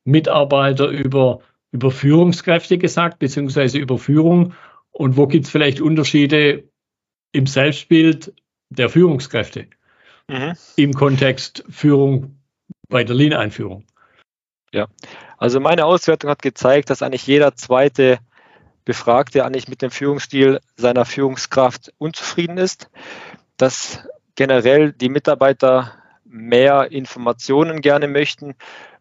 Mitarbeiter 0.05 0.89
über, 0.89 1.41
über 1.73 1.91
Führungskräfte 1.91 2.79
gesagt, 2.79 3.19
beziehungsweise 3.19 3.79
über 3.79 3.99
Führung 3.99 4.55
und 4.91 5.17
wo 5.17 5.27
gibt 5.27 5.45
es 5.45 5.51
vielleicht 5.51 5.81
Unterschiede 5.81 6.65
im 7.33 7.47
Selbstbild 7.47 8.33
der 8.71 8.89
Führungskräfte 8.89 9.67
mhm. 10.29 10.55
im 10.77 10.93
Kontext 10.95 11.65
Führung 11.69 12.41
bei 12.89 13.05
der 13.05 13.15
Lean-Einführung. 13.15 13.85
Ja, 14.73 14.89
also 15.39 15.61
meine 15.61 15.85
Auswertung 15.85 16.31
hat 16.31 16.43
gezeigt, 16.43 16.91
dass 16.91 17.03
eigentlich 17.03 17.27
jeder 17.27 17.55
zweite 17.55 18.19
Befragte 18.87 19.45
eigentlich 19.45 19.69
mit 19.69 19.83
dem 19.83 19.91
Führungsstil 19.91 20.61
seiner 20.77 21.05
Führungskraft 21.05 21.93
unzufrieden 21.99 22.57
ist, 22.57 22.89
dass 23.59 24.09
generell 24.37 24.93
die 24.93 25.09
Mitarbeiter 25.09 25.93
mehr 26.25 26.93
Informationen 26.93 27.81
gerne 27.81 28.07
möchten, 28.07 28.55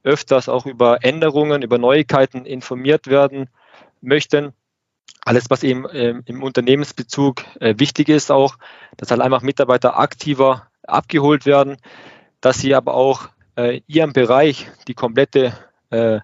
öfters 0.04 0.50
auch 0.50 0.66
über 0.66 1.04
Änderungen, 1.04 1.62
über 1.62 1.78
Neuigkeiten 1.78 2.46
informiert 2.46 3.08
werden 3.08 3.48
möchten. 4.02 4.54
Alles, 5.22 5.50
was 5.50 5.64
eben 5.64 5.86
ähm, 5.94 6.24
im 6.26 6.42
Unternehmensbezug 6.42 7.44
äh, 7.60 7.76
wichtig 7.78 8.10
ist, 8.10 8.32
auch, 8.32 8.58
dass 8.98 9.12
halt 9.12 9.22
einfach 9.22 9.44
Mitarbeiter 9.44 10.00
aktiver 10.00 10.68
abgeholt 10.84 11.46
werden, 11.46 11.78
dass 12.42 12.58
sie 12.58 12.74
aber 12.74 12.96
auch 12.96 13.30
äh, 13.56 13.78
in 13.78 13.84
ihrem 13.86 14.14
Bereich 14.14 14.68
die 14.88 14.96
komplette 14.96 15.54
äh, 15.92 16.22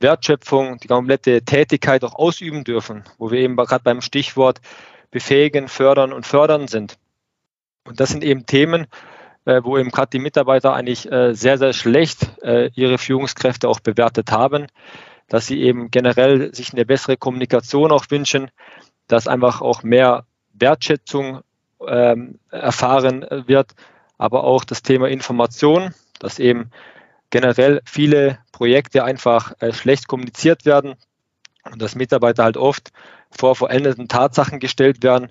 Wertschöpfung, 0.00 0.78
die 0.78 0.88
komplette 0.88 1.42
Tätigkeit 1.42 2.04
auch 2.04 2.14
ausüben 2.14 2.64
dürfen, 2.64 3.04
wo 3.18 3.30
wir 3.30 3.40
eben 3.40 3.56
gerade 3.56 3.84
beim 3.84 4.00
Stichwort 4.00 4.60
befähigen, 5.10 5.68
fördern 5.68 6.12
und 6.12 6.26
fördern 6.26 6.68
sind. 6.68 6.98
Und 7.84 8.00
das 8.00 8.10
sind 8.10 8.22
eben 8.22 8.46
Themen, 8.46 8.86
äh, 9.44 9.60
wo 9.64 9.78
eben 9.78 9.90
gerade 9.90 10.10
die 10.10 10.18
Mitarbeiter 10.18 10.74
eigentlich 10.74 11.10
äh, 11.10 11.34
sehr, 11.34 11.58
sehr 11.58 11.72
schlecht 11.72 12.30
äh, 12.42 12.70
ihre 12.74 12.98
Führungskräfte 12.98 13.68
auch 13.68 13.80
bewertet 13.80 14.30
haben 14.30 14.66
dass 15.28 15.46
sie 15.46 15.60
eben 15.60 15.90
generell 15.90 16.54
sich 16.54 16.72
eine 16.72 16.86
bessere 16.86 17.16
Kommunikation 17.16 17.92
auch 17.92 18.06
wünschen, 18.08 18.50
dass 19.06 19.28
einfach 19.28 19.60
auch 19.60 19.82
mehr 19.82 20.24
Wertschätzung 20.54 21.42
ähm, 21.86 22.40
erfahren 22.50 23.24
wird, 23.46 23.74
aber 24.16 24.44
auch 24.44 24.64
das 24.64 24.82
Thema 24.82 25.08
Information, 25.08 25.94
dass 26.18 26.38
eben 26.38 26.70
generell 27.30 27.80
viele 27.84 28.38
Projekte 28.52 29.04
einfach 29.04 29.52
äh, 29.60 29.72
schlecht 29.72 30.08
kommuniziert 30.08 30.64
werden 30.64 30.94
und 31.70 31.82
dass 31.82 31.94
Mitarbeiter 31.94 32.44
halt 32.44 32.56
oft 32.56 32.90
vor 33.30 33.54
veränderten 33.54 34.08
Tatsachen 34.08 34.60
gestellt 34.60 35.02
werden 35.02 35.30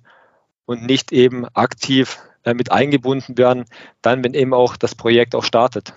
und 0.66 0.84
nicht 0.84 1.12
eben 1.12 1.46
aktiv 1.50 2.20
äh, 2.44 2.54
mit 2.54 2.72
eingebunden 2.72 3.38
werden, 3.38 3.66
dann 4.02 4.24
wenn 4.24 4.34
eben 4.34 4.54
auch 4.54 4.78
das 4.78 4.96
Projekt 4.96 5.34
auch 5.34 5.44
startet. 5.44 5.94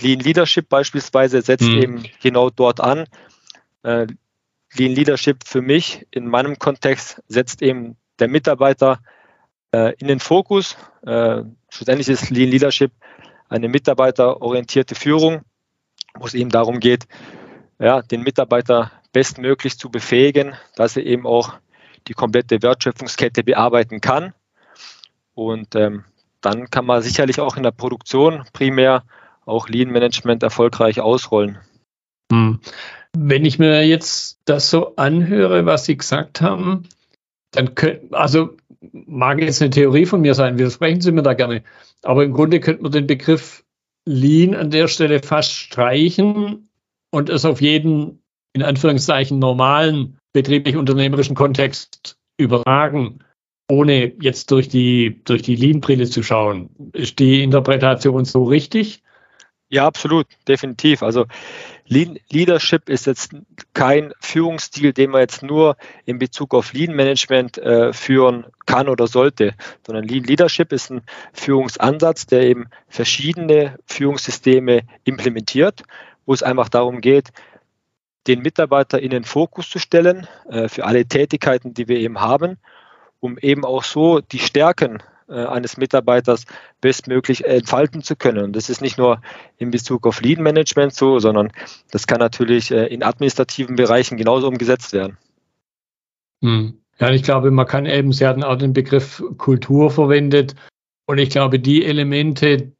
Lean 0.00 0.20
Leadership 0.20 0.68
beispielsweise 0.68 1.42
setzt 1.42 1.68
mhm. 1.68 1.82
eben 1.82 2.04
genau 2.22 2.50
dort 2.50 2.80
an. 2.80 3.06
Äh, 3.82 4.06
Lean 4.76 4.92
Leadership 4.92 5.44
für 5.46 5.62
mich 5.62 6.06
in 6.10 6.26
meinem 6.26 6.58
Kontext 6.58 7.22
setzt 7.28 7.62
eben 7.62 7.96
der 8.18 8.28
Mitarbeiter 8.28 9.00
in 9.98 10.06
den 10.06 10.20
Fokus. 10.20 10.76
Schlussendlich 11.04 12.08
ist 12.08 12.30
Lean 12.30 12.48
Leadership 12.48 12.92
eine 13.48 13.68
mitarbeiterorientierte 13.68 14.94
Führung, 14.94 15.42
wo 16.18 16.26
es 16.26 16.34
eben 16.34 16.50
darum 16.50 16.80
geht, 16.80 17.06
ja, 17.78 18.02
den 18.02 18.22
Mitarbeiter 18.22 18.92
bestmöglich 19.12 19.78
zu 19.78 19.90
befähigen, 19.90 20.54
dass 20.76 20.96
er 20.96 21.04
eben 21.04 21.26
auch 21.26 21.54
die 22.08 22.14
komplette 22.14 22.62
Wertschöpfungskette 22.62 23.44
bearbeiten 23.44 24.00
kann. 24.00 24.34
Und 25.34 25.74
ähm, 25.74 26.04
dann 26.40 26.70
kann 26.70 26.86
man 26.86 27.02
sicherlich 27.02 27.40
auch 27.40 27.56
in 27.56 27.62
der 27.62 27.70
Produktion 27.70 28.44
primär 28.52 29.04
auch 29.46 29.68
Lean 29.68 29.90
Management 29.90 30.42
erfolgreich 30.42 31.00
ausrollen. 31.00 31.58
Hm. 32.30 32.60
Wenn 33.16 33.44
ich 33.44 33.58
mir 33.58 33.86
jetzt 33.86 34.40
das 34.44 34.70
so 34.70 34.96
anhöre, 34.96 35.66
was 35.66 35.84
Sie 35.84 35.96
gesagt 35.96 36.40
haben, 36.40 36.88
dann 37.52 37.74
könnte, 37.74 38.14
also 38.14 38.56
mag 38.92 39.40
jetzt 39.40 39.62
eine 39.62 39.70
Theorie 39.70 40.06
von 40.06 40.20
mir 40.20 40.34
sein, 40.34 40.58
widersprechen 40.58 41.00
Sie 41.00 41.12
mir 41.12 41.22
da 41.22 41.34
gerne, 41.34 41.62
aber 42.02 42.24
im 42.24 42.32
Grunde 42.32 42.60
könnte 42.60 42.82
man 42.82 42.92
den 42.92 43.06
Begriff 43.06 43.64
Lean 44.06 44.54
an 44.54 44.70
der 44.70 44.88
Stelle 44.88 45.22
fast 45.22 45.52
streichen 45.52 46.68
und 47.10 47.30
es 47.30 47.44
auf 47.44 47.60
jeden, 47.60 48.22
in 48.52 48.62
Anführungszeichen, 48.62 49.38
normalen 49.38 50.18
betrieblich-unternehmerischen 50.32 51.34
Kontext 51.34 52.16
übertragen 52.36 53.20
ohne 53.70 54.12
jetzt 54.20 54.50
durch 54.50 54.68
die, 54.68 55.22
durch 55.24 55.42
die 55.42 55.56
Lean-Brille 55.56 56.08
zu 56.08 56.22
schauen. 56.22 56.70
Ist 56.92 57.18
die 57.18 57.42
Interpretation 57.42 58.24
so 58.24 58.44
richtig? 58.44 59.02
Ja, 59.70 59.86
absolut, 59.86 60.26
definitiv. 60.46 61.02
Also 61.02 61.26
Lean 61.86 62.18
Leadership 62.30 62.88
ist 62.88 63.06
jetzt 63.06 63.36
kein 63.74 64.12
Führungsstil, 64.20 64.92
den 64.92 65.10
man 65.10 65.20
jetzt 65.20 65.42
nur 65.42 65.76
in 66.06 66.18
Bezug 66.18 66.54
auf 66.54 66.72
Lean 66.72 66.94
Management 66.94 67.58
äh, 67.58 67.92
führen 67.92 68.46
kann 68.66 68.88
oder 68.88 69.06
sollte, 69.06 69.54
sondern 69.86 70.08
Lean 70.08 70.24
Leadership 70.24 70.72
ist 70.72 70.90
ein 70.90 71.02
Führungsansatz, 71.32 72.26
der 72.26 72.42
eben 72.42 72.66
verschiedene 72.88 73.76
Führungssysteme 73.86 74.82
implementiert, 75.04 75.82
wo 76.24 76.32
es 76.32 76.42
einfach 76.42 76.68
darum 76.68 77.00
geht, 77.00 77.30
den 78.26 78.40
Mitarbeiter 78.40 79.00
in 79.00 79.10
den 79.10 79.24
Fokus 79.24 79.68
zu 79.68 79.78
stellen 79.78 80.26
äh, 80.48 80.68
für 80.68 80.86
alle 80.86 81.04
Tätigkeiten, 81.06 81.74
die 81.74 81.88
wir 81.88 81.98
eben 81.98 82.20
haben 82.20 82.56
um 83.24 83.38
eben 83.38 83.64
auch 83.64 83.84
so 83.84 84.20
die 84.20 84.38
Stärken 84.38 85.02
eines 85.32 85.76
Mitarbeiters 85.76 86.44
bestmöglich 86.80 87.44
entfalten 87.44 88.02
zu 88.02 88.16
können. 88.16 88.44
Und 88.44 88.56
das 88.56 88.68
ist 88.68 88.80
nicht 88.80 88.98
nur 88.98 89.20
in 89.56 89.70
Bezug 89.70 90.06
auf 90.06 90.20
Lead 90.20 90.38
Management 90.38 90.94
so, 90.94 91.18
sondern 91.18 91.50
das 91.90 92.06
kann 92.06 92.18
natürlich 92.18 92.70
äh, 92.70 92.86
in 92.86 93.02
administrativen 93.02 93.76
Bereichen 93.76 94.16
genauso 94.16 94.48
umgesetzt 94.48 94.92
werden. 94.92 95.16
Hm. 96.42 96.78
Ja, 96.98 97.10
ich 97.10 97.22
glaube, 97.22 97.50
man 97.50 97.66
kann 97.66 97.86
eben, 97.86 98.12
Sie 98.12 98.26
hatten 98.26 98.44
auch 98.44 98.56
den 98.56 98.72
Begriff 98.72 99.22
Kultur 99.38 99.90
verwendet. 99.90 100.54
Und 101.06 101.18
ich 101.18 101.30
glaube, 101.30 101.58
die 101.58 101.84
Elemente, 101.84 102.72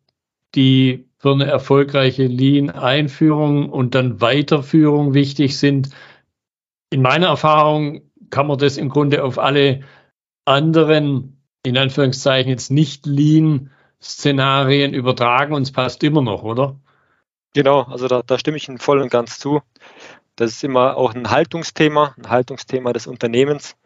die 0.55 1.09
für 1.19 1.33
eine 1.33 1.47
erfolgreiche 1.47 2.27
Lean-Einführung 2.27 3.71
und 3.71 3.95
dann 3.95 4.21
Weiterführung 4.21 5.15
wichtig 5.15 5.59
sind, 5.59 5.91
in 6.91 7.03
meiner 7.03 7.27
Erfahrung 7.27 8.03
kann 8.31 8.47
man 8.47 8.59
das 8.59 8.77
im 8.77 8.89
Grunde 8.89 9.25
auf 9.25 9.39
alle 9.39 9.81
anderen, 10.45 11.44
in 11.65 11.77
Anführungszeichen 11.79 12.51
jetzt 12.51 12.71
nicht 12.71 13.07
Lean-Szenarien 13.07 14.95
übertragen 14.95 15.55
und 15.55 15.63
es 15.63 15.73
passt 15.73 16.05
immer 16.05 16.23
noch, 16.23 16.45
oder? 16.45 16.77
Genau, 17.55 17.83
also 17.83 18.07
da, 18.07 18.23
da 18.23 18.39
stimme 18.39 18.59
ich 18.59 18.69
Ihnen 18.69 18.79
voll 18.79 19.01
und 19.01 19.11
ganz 19.11 19.39
zu. 19.39 19.63
Das 20.37 20.51
ist 20.51 20.63
immer 20.63 20.97
auch 20.97 21.15
ein 21.15 21.31
Haltungsthema, 21.31 22.15
ein 22.19 22.29
Haltungsthema 22.29 22.93
des 22.93 23.07
Unternehmens. 23.07 23.77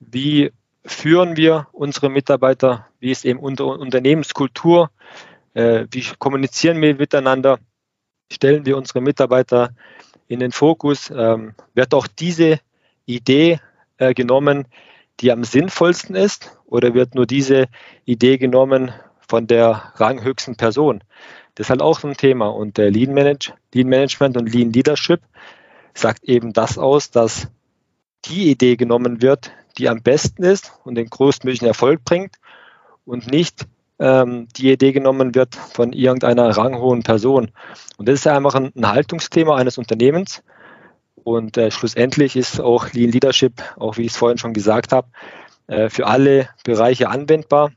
Wie 0.00 0.52
führen 0.84 1.36
wir 1.36 1.68
unsere 1.72 2.10
Mitarbeiter? 2.10 2.88
Wie 2.98 3.10
ist 3.10 3.24
eben 3.24 3.38
unsere 3.38 3.78
Unternehmenskultur? 3.78 4.90
Äh, 5.54 5.86
wie 5.90 6.04
kommunizieren 6.18 6.80
wir 6.80 6.96
miteinander? 6.96 7.58
Stellen 8.32 8.66
wir 8.66 8.76
unsere 8.76 9.00
Mitarbeiter 9.00 9.74
in 10.26 10.40
den 10.40 10.50
Fokus? 10.50 11.12
Ähm, 11.14 11.54
wird 11.74 11.94
auch 11.94 12.08
diese 12.08 12.58
Idee 13.04 13.60
äh, 13.98 14.12
genommen 14.14 14.66
die 15.20 15.30
am 15.32 15.44
sinnvollsten 15.44 16.14
ist 16.16 16.56
oder 16.66 16.94
wird 16.94 17.14
nur 17.14 17.26
diese 17.26 17.66
Idee 18.04 18.38
genommen 18.38 18.92
von 19.28 19.46
der 19.46 19.92
ranghöchsten 19.96 20.56
Person? 20.56 21.02
Das 21.54 21.66
ist 21.66 21.70
halt 21.70 21.82
auch 21.82 21.98
so 21.98 22.08
ein 22.08 22.16
Thema. 22.16 22.48
Und 22.48 22.78
der 22.78 22.90
Lean, 22.90 23.14
Manage, 23.14 23.52
Lean 23.74 23.88
Management 23.88 24.36
und 24.36 24.52
Lean 24.52 24.72
Leadership 24.72 25.20
sagt 25.94 26.24
eben 26.24 26.52
das 26.52 26.78
aus, 26.78 27.10
dass 27.10 27.48
die 28.24 28.50
Idee 28.50 28.76
genommen 28.76 29.20
wird, 29.20 29.52
die 29.78 29.88
am 29.88 30.02
besten 30.02 30.44
ist 30.44 30.72
und 30.84 30.94
den 30.94 31.10
größtmöglichen 31.10 31.66
Erfolg 31.66 32.04
bringt 32.04 32.36
und 33.04 33.30
nicht 33.30 33.66
ähm, 33.98 34.48
die 34.56 34.70
Idee 34.72 34.92
genommen 34.92 35.34
wird 35.34 35.54
von 35.54 35.92
irgendeiner 35.92 36.56
ranghohen 36.56 37.02
Person. 37.02 37.50
Und 37.96 38.08
das 38.08 38.20
ist 38.20 38.26
einfach 38.26 38.54
ein, 38.54 38.72
ein 38.74 38.88
Haltungsthema 38.88 39.56
eines 39.56 39.78
Unternehmens. 39.78 40.42
Und 41.14 41.56
äh, 41.56 41.70
schlussendlich 41.70 42.36
ist 42.36 42.60
auch 42.60 42.92
Lean 42.92 43.10
Leadership, 43.10 43.62
auch 43.76 43.96
wie 43.96 44.02
ich 44.02 44.12
es 44.12 44.16
vorhin 44.16 44.38
schon 44.38 44.54
gesagt 44.54 44.92
habe, 44.92 45.08
äh, 45.66 45.88
für 45.88 46.06
alle 46.06 46.48
Bereiche 46.64 47.08
anwendbar, 47.08 47.70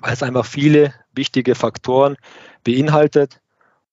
weil 0.00 0.12
es 0.12 0.22
einfach 0.22 0.44
viele 0.44 0.92
wichtige 1.12 1.54
Faktoren 1.54 2.16
beinhaltet, 2.64 3.40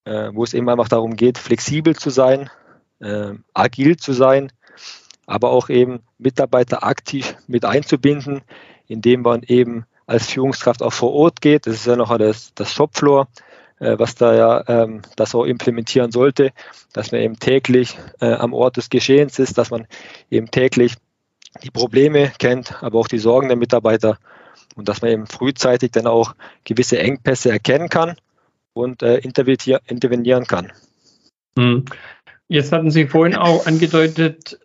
äh, 0.06 0.30
wo 0.34 0.44
es 0.44 0.54
eben 0.54 0.70
einfach 0.70 0.90
darum 0.90 1.16
geht, 1.16 1.38
flexibel 1.38 1.96
zu 1.96 2.10
sein, 2.10 2.50
äh, 3.00 3.34
agil 3.54 3.98
zu 3.98 4.14
sein, 4.14 4.52
aber 5.26 5.52
auch 5.52 5.70
eben 5.70 6.02
Mitarbeiter 6.18 6.84
aktiv 6.84 7.36
mit 7.48 7.66
einzubinden, 7.66 8.42
indem 8.88 9.22
man 9.22 9.44
eben 9.44 9.86
als 10.06 10.28
Führungskraft 10.28 10.84
auch 10.84 10.94
vor 10.94 11.14
Ort 11.14 11.42
geht. 11.42 11.66
Das 11.68 11.76
ist 11.76 11.88
ja 11.88 11.96
noch 11.96 12.16
das, 12.18 12.54
das 12.54 12.74
Shopfloor, 12.74 13.28
was 13.80 14.16
da 14.16 14.34
ja 14.34 14.64
ähm, 14.68 15.02
das 15.16 15.36
auch 15.36 15.46
implementieren 15.46 16.12
sollte, 16.12 16.52
dass 16.94 17.12
man 17.12 17.22
eben 17.22 17.40
täglich 17.40 17.98
äh, 18.22 18.34
am 18.34 18.54
Ort 18.54 18.78
des 18.78 18.90
Geschehens 18.90 19.40
ist, 19.40 19.58
dass 19.58 19.72
man 19.72 19.88
eben 20.30 20.50
täglich 20.50 20.96
die 21.64 21.72
Probleme 21.72 22.32
kennt, 22.38 22.82
aber 22.84 23.00
auch 23.00 23.08
die 23.08 23.20
Sorgen 23.20 23.48
der 23.48 23.58
Mitarbeiter 23.58 24.18
und 24.76 24.90
dass 24.90 25.02
man 25.02 25.12
eben 25.12 25.28
frühzeitig 25.28 25.92
dann 25.92 26.08
auch 26.08 26.36
gewisse 26.64 27.00
Engpässe 27.00 27.52
erkennen 27.52 27.90
kann 27.90 28.16
und 28.74 29.04
äh, 29.04 29.18
intervenieren 29.18 30.46
kann. 30.46 30.72
Hm. 31.58 31.86
Jetzt 32.48 32.72
hatten 32.72 32.92
Sie 32.92 33.08
vorhin 33.08 33.36
auch 33.36 33.66
angedeutet, 33.66 34.60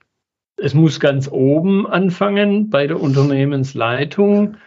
es 0.56 0.74
muss 0.74 1.00
ganz 1.00 1.28
oben 1.28 1.86
anfangen 1.86 2.68
bei 2.68 2.86
der 2.86 3.00
Unternehmensleitung. 3.00 4.58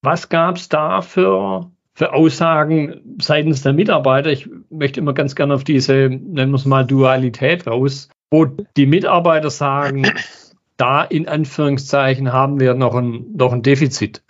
Was 0.00 0.28
gab 0.30 0.56
es 0.56 0.68
da 0.68 1.02
für, 1.02 1.70
für 1.98 2.12
Aussagen 2.12 3.16
seitens 3.20 3.62
der 3.62 3.72
Mitarbeiter? 3.72 4.30
Ich 4.30 4.48
möchte 4.70 5.00
immer 5.00 5.14
ganz 5.14 5.34
gerne 5.34 5.54
auf 5.54 5.64
diese, 5.64 6.08
nennen 6.08 6.52
wir 6.52 6.56
es 6.56 6.64
mal, 6.64 6.86
Dualität 6.86 7.66
raus, 7.66 8.08
wo 8.30 8.44
die 8.44 8.86
Mitarbeiter 8.86 9.50
sagen, 9.50 10.08
da 10.76 11.02
in 11.02 11.26
Anführungszeichen 11.26 12.32
haben 12.32 12.60
wir 12.60 12.74
noch 12.74 12.94
ein, 12.94 13.32
noch 13.34 13.52
ein 13.52 13.64
Defizit. 13.64 14.22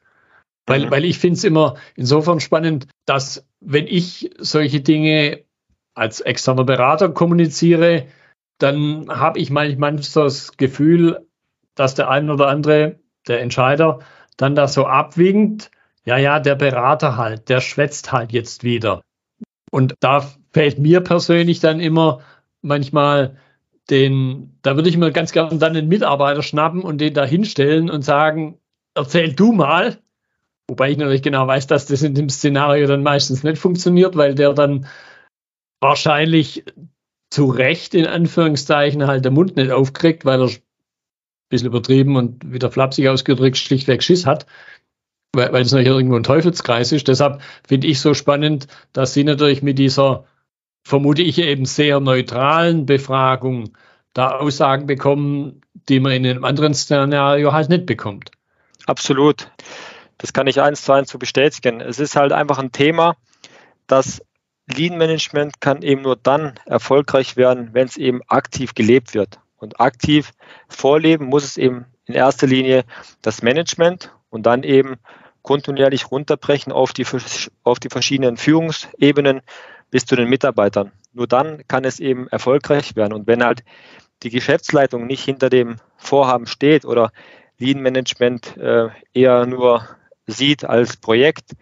Weil, 0.66 0.86
mhm. 0.86 0.90
weil 0.90 1.04
ich 1.04 1.18
finde 1.18 1.36
es 1.36 1.44
immer 1.44 1.74
insofern 1.94 2.40
spannend, 2.40 2.86
dass 3.04 3.46
wenn 3.60 3.86
ich 3.86 4.30
solche 4.38 4.80
Dinge 4.80 5.44
als 5.94 6.22
externer 6.22 6.64
Berater 6.64 7.10
kommuniziere, 7.10 8.06
dann 8.56 9.10
habe 9.10 9.40
ich 9.40 9.50
manchmal 9.50 9.96
das 9.96 10.56
Gefühl, 10.56 11.26
dass 11.74 11.94
der 11.94 12.08
ein 12.08 12.30
oder 12.30 12.48
andere, 12.48 12.98
der 13.26 13.42
Entscheider, 13.42 13.98
dann 14.38 14.54
da 14.54 14.68
so 14.68 14.86
abwinkt, 14.86 15.70
ja, 16.08 16.16
ja, 16.16 16.40
der 16.40 16.54
Berater 16.54 17.18
halt, 17.18 17.50
der 17.50 17.60
schwätzt 17.60 18.12
halt 18.12 18.32
jetzt 18.32 18.64
wieder. 18.64 19.02
Und 19.70 19.92
da 20.00 20.26
fällt 20.52 20.78
mir 20.78 21.02
persönlich 21.02 21.60
dann 21.60 21.80
immer 21.80 22.22
manchmal 22.62 23.36
den, 23.90 24.58
da 24.62 24.74
würde 24.74 24.88
ich 24.88 24.96
mir 24.96 25.12
ganz 25.12 25.32
gerne 25.32 25.58
dann 25.58 25.76
einen 25.76 25.88
Mitarbeiter 25.88 26.42
schnappen 26.42 26.80
und 26.80 26.98
den 26.98 27.12
da 27.12 27.26
hinstellen 27.26 27.90
und 27.90 28.06
sagen, 28.06 28.58
erzähl 28.94 29.34
du 29.34 29.52
mal. 29.52 29.98
Wobei 30.66 30.92
ich 30.92 30.96
natürlich 30.96 31.20
genau 31.20 31.46
weiß, 31.46 31.66
dass 31.66 31.84
das 31.84 32.02
in 32.02 32.14
dem 32.14 32.30
Szenario 32.30 32.86
dann 32.86 33.02
meistens 33.02 33.42
nicht 33.42 33.58
funktioniert, 33.58 34.16
weil 34.16 34.34
der 34.34 34.54
dann 34.54 34.86
wahrscheinlich 35.80 36.64
zu 37.28 37.50
Recht 37.50 37.94
in 37.94 38.06
Anführungszeichen 38.06 39.06
halt 39.06 39.26
der 39.26 39.32
Mund 39.32 39.56
nicht 39.56 39.72
aufkriegt, 39.72 40.24
weil 40.24 40.40
er 40.40 40.48
ein 40.48 40.56
bisschen 41.50 41.68
übertrieben 41.68 42.16
und 42.16 42.50
wieder 42.50 42.70
flapsig 42.70 43.10
ausgedrückt 43.10 43.58
schlichtweg 43.58 44.02
Schiss 44.02 44.24
hat, 44.24 44.46
weil, 45.34 45.52
weil 45.52 45.62
es 45.62 45.72
natürlich 45.72 45.88
irgendwo 45.88 46.16
ein 46.16 46.22
Teufelskreis 46.22 46.92
ist. 46.92 47.08
Deshalb 47.08 47.40
finde 47.66 47.86
ich 47.86 48.00
so 48.00 48.14
spannend, 48.14 48.66
dass 48.92 49.14
Sie 49.14 49.24
natürlich 49.24 49.62
mit 49.62 49.78
dieser, 49.78 50.24
vermute 50.82 51.22
ich 51.22 51.38
eben 51.38 51.64
sehr 51.64 52.00
neutralen 52.00 52.86
Befragung 52.86 53.76
da 54.14 54.32
Aussagen 54.32 54.86
bekommen, 54.86 55.60
die 55.88 56.00
man 56.00 56.12
in 56.12 56.26
einem 56.26 56.44
anderen 56.44 56.74
Szenario 56.74 57.52
halt 57.52 57.68
nicht 57.68 57.86
bekommt. 57.86 58.30
Absolut. 58.86 59.50
Das 60.16 60.32
kann 60.32 60.46
ich 60.46 60.60
eins 60.60 60.82
zu 60.82 60.92
eins 60.92 61.10
so 61.10 61.18
bestätigen. 61.18 61.80
Es 61.80 62.00
ist 62.00 62.16
halt 62.16 62.32
einfach 62.32 62.58
ein 62.58 62.72
Thema, 62.72 63.16
das 63.86 64.22
Lean 64.66 64.98
Management 64.98 65.60
kann 65.60 65.82
eben 65.82 66.02
nur 66.02 66.16
dann 66.16 66.54
erfolgreich 66.66 67.36
werden, 67.36 67.70
wenn 67.72 67.86
es 67.86 67.96
eben 67.96 68.20
aktiv 68.26 68.74
gelebt 68.74 69.14
wird. 69.14 69.38
Und 69.56 69.80
aktiv 69.80 70.32
vorleben 70.68 71.26
muss 71.26 71.44
es 71.44 71.56
eben 71.56 71.86
in 72.06 72.14
erster 72.14 72.46
Linie 72.46 72.84
das 73.22 73.42
Management 73.42 74.12
und 74.30 74.46
dann 74.46 74.62
eben 74.62 74.96
kontinuierlich 75.42 76.10
runterbrechen 76.10 76.72
auf 76.72 76.92
die, 76.92 77.06
auf 77.62 77.78
die 77.78 77.88
verschiedenen 77.88 78.36
Führungsebenen 78.36 79.40
bis 79.90 80.04
zu 80.04 80.16
den 80.16 80.28
Mitarbeitern. 80.28 80.92
Nur 81.12 81.26
dann 81.26 81.66
kann 81.68 81.84
es 81.84 82.00
eben 82.00 82.28
erfolgreich 82.28 82.96
werden. 82.96 83.14
Und 83.14 83.26
wenn 83.26 83.42
halt 83.42 83.64
die 84.22 84.30
Geschäftsleitung 84.30 85.06
nicht 85.06 85.24
hinter 85.24 85.48
dem 85.48 85.76
Vorhaben 85.96 86.46
steht 86.46 86.84
oder 86.84 87.12
Lean 87.58 87.80
Management 87.80 88.56
äh, 88.56 88.88
eher 89.14 89.46
nur 89.46 89.88
sieht 90.26 90.64
als 90.64 90.96
Projekt 90.96 91.52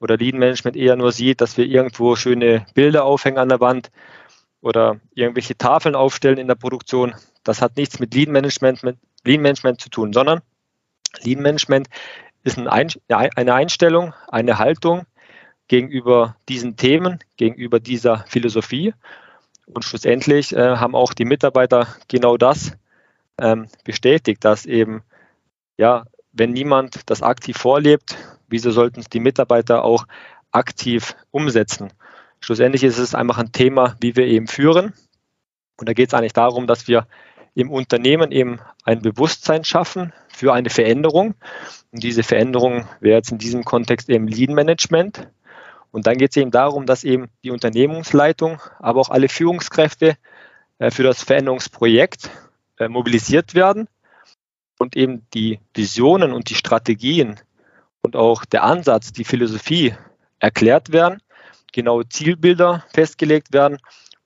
oder 0.00 0.16
Lean 0.16 0.38
Management 0.38 0.76
eher 0.76 0.96
nur 0.96 1.12
sieht, 1.12 1.40
dass 1.40 1.56
wir 1.56 1.66
irgendwo 1.66 2.16
schöne 2.16 2.66
Bilder 2.74 3.04
aufhängen 3.04 3.38
an 3.38 3.48
der 3.48 3.60
Wand 3.60 3.90
oder 4.60 4.98
irgendwelche 5.14 5.56
Tafeln 5.56 5.94
aufstellen 5.94 6.38
in 6.38 6.48
der 6.48 6.54
Produktion. 6.54 7.14
Das 7.44 7.60
hat 7.60 7.76
nichts 7.76 8.00
mit 8.00 8.14
Lean 8.14 8.32
Management, 8.32 8.82
mit 8.82 8.96
Lean 9.24 9.42
Management 9.42 9.80
zu 9.80 9.90
tun, 9.90 10.12
sondern 10.12 10.40
Lean 11.22 11.42
Management 11.42 11.88
ist 12.44 12.58
eine 12.58 13.54
Einstellung, 13.54 14.14
eine 14.28 14.58
Haltung 14.58 15.06
gegenüber 15.68 16.36
diesen 16.48 16.76
Themen, 16.76 17.18
gegenüber 17.36 17.80
dieser 17.80 18.24
Philosophie. 18.28 18.94
Und 19.66 19.84
schlussendlich 19.84 20.54
äh, 20.54 20.76
haben 20.76 20.94
auch 20.94 21.12
die 21.12 21.24
Mitarbeiter 21.24 21.88
genau 22.08 22.36
das 22.36 22.72
ähm, 23.40 23.66
bestätigt, 23.84 24.44
dass 24.44 24.64
eben, 24.64 25.02
ja, 25.76 26.04
wenn 26.32 26.52
niemand 26.52 27.10
das 27.10 27.22
aktiv 27.22 27.56
vorlebt, 27.56 28.16
wieso 28.48 28.70
sollten 28.70 29.00
es 29.00 29.08
die 29.08 29.20
Mitarbeiter 29.20 29.84
auch 29.84 30.06
aktiv 30.52 31.16
umsetzen? 31.32 31.92
Schlussendlich 32.40 32.84
ist 32.84 32.98
es 32.98 33.14
einfach 33.14 33.38
ein 33.38 33.50
Thema, 33.50 33.96
wie 34.00 34.14
wir 34.14 34.26
eben 34.26 34.46
führen. 34.46 34.92
Und 35.78 35.88
da 35.88 35.94
geht 35.94 36.08
es 36.08 36.14
eigentlich 36.14 36.32
darum, 36.32 36.66
dass 36.66 36.86
wir 36.86 37.06
im 37.56 37.70
Unternehmen 37.70 38.32
eben 38.32 38.60
ein 38.84 39.00
Bewusstsein 39.00 39.64
schaffen 39.64 40.12
für 40.28 40.52
eine 40.52 40.68
Veränderung. 40.68 41.34
Und 41.90 42.02
diese 42.02 42.22
Veränderung 42.22 42.86
wäre 43.00 43.16
jetzt 43.16 43.32
in 43.32 43.38
diesem 43.38 43.64
Kontext 43.64 44.10
eben 44.10 44.28
Lean 44.28 44.54
Management. 44.54 45.28
Und 45.90 46.06
dann 46.06 46.18
geht 46.18 46.30
es 46.32 46.36
eben 46.36 46.50
darum, 46.50 46.84
dass 46.84 47.02
eben 47.02 47.30
die 47.42 47.50
Unternehmensleitung, 47.50 48.60
aber 48.78 49.00
auch 49.00 49.08
alle 49.08 49.30
Führungskräfte 49.30 50.18
äh, 50.78 50.90
für 50.90 51.02
das 51.02 51.22
Veränderungsprojekt 51.22 52.28
äh, 52.78 52.88
mobilisiert 52.88 53.54
werden 53.54 53.88
und 54.78 54.94
eben 54.94 55.26
die 55.32 55.58
Visionen 55.74 56.32
und 56.32 56.50
die 56.50 56.56
Strategien 56.56 57.40
und 58.02 58.16
auch 58.16 58.44
der 58.44 58.64
Ansatz, 58.64 59.14
die 59.14 59.24
Philosophie 59.24 59.94
erklärt 60.40 60.92
werden, 60.92 61.22
genaue 61.72 62.06
Zielbilder 62.06 62.84
festgelegt 62.92 63.54
werden 63.54 63.78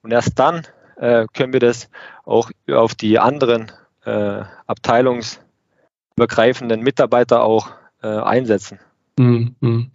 und 0.03 0.11
erst 0.11 0.37
dann 0.37 0.67
äh, 1.01 1.27
können 1.33 1.53
wir 1.53 1.61
das 1.61 1.91
auch 2.25 2.51
auf 2.71 2.95
die 2.95 3.19
anderen 3.19 3.73
äh, 4.05 4.45
abteilungsübergreifenden 4.67 6.83
Mitarbeiter 6.83 7.43
auch 7.43 7.71
äh, 8.03 8.09
einsetzen. 8.09 8.79
Mhm. 9.19 9.91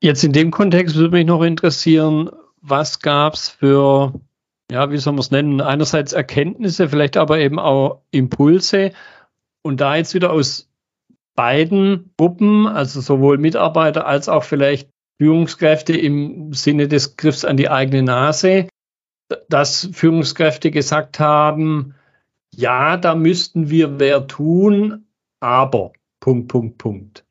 Jetzt 0.00 0.24
in 0.24 0.32
dem 0.32 0.50
Kontext 0.50 0.96
würde 0.96 1.16
mich 1.16 1.26
noch 1.26 1.42
interessieren, 1.42 2.30
was 2.60 2.98
gab 3.00 3.34
es 3.34 3.50
für, 3.50 4.14
ja, 4.70 4.90
wie 4.90 4.98
soll 4.98 5.12
man 5.12 5.20
es 5.20 5.30
nennen, 5.30 5.60
einerseits 5.60 6.12
Erkenntnisse, 6.12 6.88
vielleicht 6.88 7.16
aber 7.16 7.38
eben 7.38 7.58
auch 7.58 8.02
Impulse 8.10 8.92
und 9.62 9.80
da 9.80 9.96
jetzt 9.96 10.14
wieder 10.14 10.32
aus 10.32 10.68
beiden 11.34 12.12
Gruppen, 12.16 12.66
also 12.66 13.00
sowohl 13.00 13.38
Mitarbeiter 13.38 14.06
als 14.06 14.28
auch 14.28 14.44
vielleicht 14.44 14.90
Führungskräfte 15.18 15.96
im 15.96 16.52
Sinne 16.52 16.88
des 16.88 17.16
Griffs 17.16 17.44
an 17.44 17.56
die 17.56 17.70
eigene 17.70 18.02
Nase, 18.02 18.68
dass 19.48 19.88
Führungskräfte 19.92 20.70
gesagt 20.70 21.20
haben, 21.20 21.94
ja, 22.54 22.96
da 22.96 23.14
müssten 23.14 23.70
wir 23.70 23.88
mehr 23.88 24.26
tun, 24.26 25.06
aber 25.40 25.92
Punkt, 26.20 26.48
Punkt, 26.48 26.78
Punkt. 26.78 27.24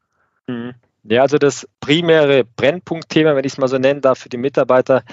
Mhm. 0.47 0.73
Ja, 1.03 1.21
also 1.21 1.37
das 1.37 1.67
primäre 1.79 2.43
Brennpunktthema, 2.43 3.35
wenn 3.35 3.45
ich 3.45 3.53
es 3.53 3.57
mal 3.57 3.67
so 3.67 3.77
nennen 3.77 4.01
darf, 4.01 4.19
für 4.19 4.29
die 4.29 4.37
Mitarbeiter, 4.37 5.03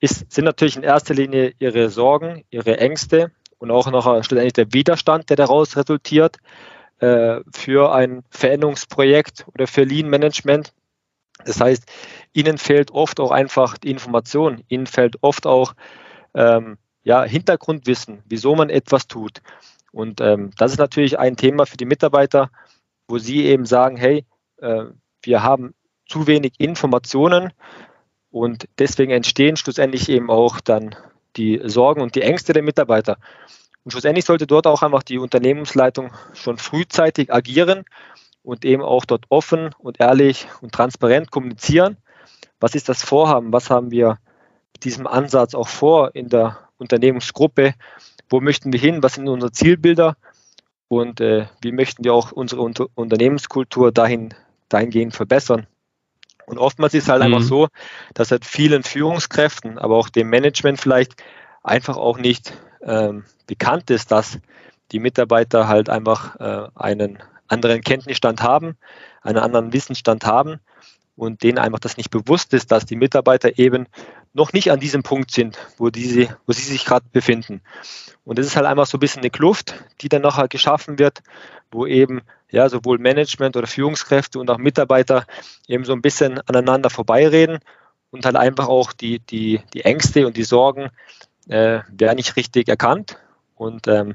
ist, 0.00 0.30
sind 0.32 0.44
natürlich 0.44 0.76
in 0.76 0.82
erster 0.82 1.14
Linie 1.14 1.54
ihre 1.58 1.90
Sorgen, 1.90 2.44
ihre 2.50 2.78
Ängste 2.78 3.32
und 3.58 3.70
auch 3.70 3.90
noch 3.90 4.04
schlussendlich 4.22 4.52
der 4.52 4.72
Widerstand, 4.72 5.30
der 5.30 5.36
daraus 5.36 5.76
resultiert 5.76 6.36
äh, 6.98 7.40
für 7.52 7.92
ein 7.92 8.22
Veränderungsprojekt 8.30 9.46
oder 9.52 9.66
für 9.66 9.84
Lean 9.84 10.08
Management. 10.08 10.72
Das 11.44 11.60
heißt, 11.60 11.84
ihnen 12.32 12.58
fehlt 12.58 12.90
oft 12.92 13.18
auch 13.18 13.30
einfach 13.30 13.78
die 13.78 13.90
Information, 13.90 14.62
ihnen 14.68 14.86
fehlt 14.86 15.16
oft 15.22 15.46
auch 15.46 15.74
ähm, 16.34 16.78
ja, 17.02 17.22
Hintergrundwissen, 17.22 18.22
wieso 18.26 18.54
man 18.54 18.70
etwas 18.70 19.06
tut. 19.06 19.42
Und 19.92 20.20
ähm, 20.20 20.50
das 20.58 20.72
ist 20.72 20.78
natürlich 20.78 21.18
ein 21.18 21.36
Thema 21.36 21.66
für 21.66 21.76
die 21.76 21.84
Mitarbeiter, 21.84 22.50
wo 23.06 23.18
sie 23.18 23.44
eben 23.44 23.66
sagen, 23.66 23.96
hey, 23.96 24.24
äh, 24.58 24.86
wir 25.22 25.42
haben 25.42 25.74
zu 26.06 26.26
wenig 26.26 26.54
Informationen 26.58 27.52
und 28.30 28.68
deswegen 28.78 29.12
entstehen 29.12 29.56
schlussendlich 29.56 30.08
eben 30.08 30.30
auch 30.30 30.60
dann 30.60 30.96
die 31.36 31.60
Sorgen 31.64 32.00
und 32.00 32.14
die 32.14 32.22
Ängste 32.22 32.52
der 32.52 32.62
Mitarbeiter. 32.62 33.18
Und 33.84 33.90
schlussendlich 33.92 34.24
sollte 34.24 34.46
dort 34.46 34.66
auch 34.66 34.82
einfach 34.82 35.02
die 35.02 35.18
Unternehmensleitung 35.18 36.12
schon 36.32 36.58
frühzeitig 36.58 37.32
agieren 37.32 37.84
und 38.42 38.64
eben 38.64 38.82
auch 38.82 39.04
dort 39.04 39.26
offen 39.28 39.70
und 39.78 40.00
ehrlich 40.00 40.48
und 40.60 40.72
transparent 40.72 41.30
kommunizieren. 41.30 41.96
Was 42.60 42.74
ist 42.74 42.88
das 42.88 43.02
Vorhaben? 43.02 43.52
Was 43.52 43.70
haben 43.70 43.90
wir 43.90 44.18
diesem 44.82 45.06
Ansatz 45.06 45.54
auch 45.54 45.68
vor 45.68 46.14
in 46.14 46.28
der 46.28 46.58
Unternehmensgruppe? 46.78 47.74
Wo 48.28 48.40
möchten 48.40 48.72
wir 48.72 48.80
hin? 48.80 49.02
Was 49.02 49.14
sind 49.14 49.28
unsere 49.28 49.52
Zielbilder? 49.52 50.16
Und 50.88 51.20
äh, 51.20 51.46
wie 51.60 51.72
möchten 51.72 52.04
wir 52.04 52.14
auch 52.14 52.32
unsere 52.32 52.62
Unter 52.62 52.86
Unternehmenskultur 52.94 53.92
dahin, 53.92 54.34
dahingehend 54.68 55.14
verbessern? 55.14 55.66
Und 56.46 56.58
oftmals 56.58 56.94
ist 56.94 57.04
es 57.04 57.08
halt 57.08 57.20
mhm. 57.20 57.34
einfach 57.34 57.46
so, 57.46 57.68
dass 58.12 58.30
halt 58.30 58.44
vielen 58.44 58.82
Führungskräften, 58.82 59.78
aber 59.78 59.96
auch 59.96 60.08
dem 60.08 60.28
Management 60.28 60.80
vielleicht 60.80 61.22
einfach 61.62 61.96
auch 61.96 62.18
nicht 62.18 62.52
ähm, 62.82 63.24
bekannt 63.46 63.90
ist, 63.90 64.12
dass 64.12 64.38
die 64.92 64.98
Mitarbeiter 64.98 65.68
halt 65.68 65.88
einfach 65.88 66.36
äh, 66.38 66.68
einen 66.74 67.18
anderen 67.48 67.80
Kenntnisstand 67.80 68.42
haben, 68.42 68.76
einen 69.22 69.38
anderen 69.38 69.72
Wissensstand 69.72 70.26
haben 70.26 70.60
und 71.16 71.42
denen 71.42 71.58
einfach 71.58 71.78
das 71.78 71.96
nicht 71.96 72.10
bewusst 72.10 72.52
ist, 72.54 72.72
dass 72.72 72.86
die 72.86 72.96
Mitarbeiter 72.96 73.58
eben 73.58 73.86
noch 74.32 74.52
nicht 74.52 74.72
an 74.72 74.80
diesem 74.80 75.02
Punkt 75.02 75.30
sind, 75.30 75.58
wo, 75.78 75.90
diese, 75.90 76.36
wo 76.46 76.52
sie 76.52 76.62
sich 76.62 76.84
gerade 76.84 77.06
befinden. 77.12 77.60
Und 78.24 78.38
das 78.38 78.46
ist 78.46 78.56
halt 78.56 78.66
einfach 78.66 78.86
so 78.86 78.96
ein 78.96 79.00
bisschen 79.00 79.22
eine 79.22 79.30
Kluft, 79.30 79.74
die 80.00 80.08
dann 80.08 80.22
nachher 80.22 80.48
geschaffen 80.48 80.98
wird, 80.98 81.22
wo 81.70 81.86
eben 81.86 82.22
ja, 82.50 82.68
sowohl 82.68 82.98
Management 82.98 83.56
oder 83.56 83.66
Führungskräfte 83.66 84.38
und 84.38 84.50
auch 84.50 84.58
Mitarbeiter 84.58 85.24
eben 85.68 85.84
so 85.84 85.92
ein 85.92 86.02
bisschen 86.02 86.40
aneinander 86.46 86.90
vorbeireden 86.90 87.58
und 88.10 88.24
halt 88.24 88.36
einfach 88.36 88.68
auch 88.68 88.92
die, 88.92 89.18
die, 89.18 89.60
die 89.72 89.84
Ängste 89.84 90.26
und 90.26 90.36
die 90.36 90.44
Sorgen 90.44 90.90
äh, 91.48 91.80
werden 91.88 92.16
nicht 92.16 92.36
richtig 92.36 92.68
erkannt. 92.68 93.18
Und 93.56 93.88
ähm, 93.88 94.14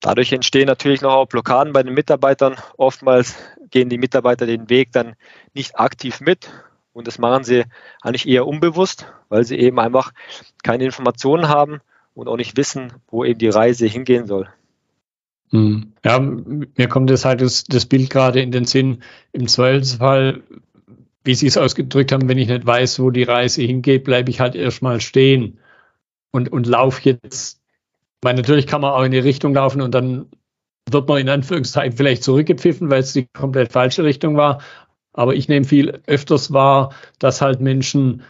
dadurch 0.00 0.32
entstehen 0.32 0.66
natürlich 0.66 1.02
noch 1.02 1.12
auch 1.12 1.26
Blockaden 1.26 1.72
bei 1.72 1.82
den 1.82 1.94
Mitarbeitern. 1.94 2.56
Oftmals 2.76 3.36
gehen 3.74 3.88
die 3.88 3.98
Mitarbeiter 3.98 4.46
den 4.46 4.70
Weg 4.70 4.92
dann 4.92 5.16
nicht 5.52 5.78
aktiv 5.78 6.20
mit. 6.20 6.48
Und 6.92 7.08
das 7.08 7.18
machen 7.18 7.42
sie 7.42 7.64
eigentlich 8.02 8.28
eher 8.28 8.46
unbewusst, 8.46 9.12
weil 9.28 9.42
sie 9.42 9.58
eben 9.58 9.80
einfach 9.80 10.12
keine 10.62 10.84
Informationen 10.84 11.48
haben 11.48 11.80
und 12.14 12.28
auch 12.28 12.36
nicht 12.36 12.56
wissen, 12.56 12.92
wo 13.08 13.24
eben 13.24 13.40
die 13.40 13.48
Reise 13.48 13.86
hingehen 13.86 14.26
soll. 14.26 14.48
Hm. 15.50 15.92
Ja, 16.04 16.20
mir 16.20 16.88
kommt 16.88 17.10
das 17.10 17.24
halt 17.24 17.40
das, 17.40 17.64
das 17.64 17.86
Bild 17.86 18.10
gerade 18.10 18.40
in 18.40 18.52
den 18.52 18.64
Sinn. 18.64 19.02
Im 19.32 19.48
Zweifelsfall, 19.48 20.44
wie 21.24 21.34
Sie 21.34 21.48
es 21.48 21.58
ausgedrückt 21.58 22.12
haben, 22.12 22.28
wenn 22.28 22.38
ich 22.38 22.48
nicht 22.48 22.64
weiß, 22.64 23.00
wo 23.00 23.10
die 23.10 23.24
Reise 23.24 23.62
hingeht, 23.62 24.04
bleibe 24.04 24.30
ich 24.30 24.38
halt 24.38 24.54
erstmal 24.54 25.00
stehen 25.00 25.58
und, 26.30 26.52
und 26.52 26.68
laufe 26.68 27.10
jetzt. 27.10 27.60
Weil 28.22 28.34
natürlich 28.34 28.68
kann 28.68 28.82
man 28.82 28.92
auch 28.92 29.02
in 29.02 29.10
die 29.10 29.18
Richtung 29.18 29.52
laufen 29.52 29.82
und 29.82 29.92
dann 29.96 30.26
wird 30.90 31.08
man 31.08 31.18
in 31.18 31.28
Anführungszeichen 31.28 31.96
vielleicht 31.96 32.22
zurückgepfiffen, 32.24 32.90
weil 32.90 33.00
es 33.00 33.12
die 33.12 33.26
komplett 33.32 33.72
falsche 33.72 34.04
Richtung 34.04 34.36
war. 34.36 34.60
Aber 35.12 35.34
ich 35.34 35.48
nehme 35.48 35.64
viel 35.64 36.02
öfters 36.06 36.52
wahr, 36.52 36.92
dass 37.18 37.40
halt 37.40 37.60
Menschen 37.60 38.22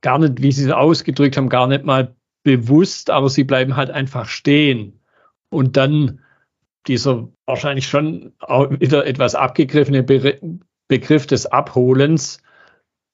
gar 0.00 0.18
nicht, 0.18 0.42
wie 0.42 0.52
sie 0.52 0.64
es 0.64 0.72
ausgedrückt 0.72 1.36
haben, 1.36 1.48
gar 1.48 1.66
nicht 1.66 1.84
mal 1.84 2.14
bewusst, 2.42 3.10
aber 3.10 3.28
sie 3.28 3.44
bleiben 3.44 3.76
halt 3.76 3.90
einfach 3.90 4.26
stehen. 4.26 5.00
Und 5.50 5.76
dann 5.76 6.20
dieser 6.86 7.28
wahrscheinlich 7.46 7.86
schon 7.86 8.32
auch 8.40 8.70
wieder 8.70 9.06
etwas 9.06 9.34
abgegriffene 9.34 10.02
Begriff 10.88 11.26
des 11.26 11.46
Abholens, 11.46 12.42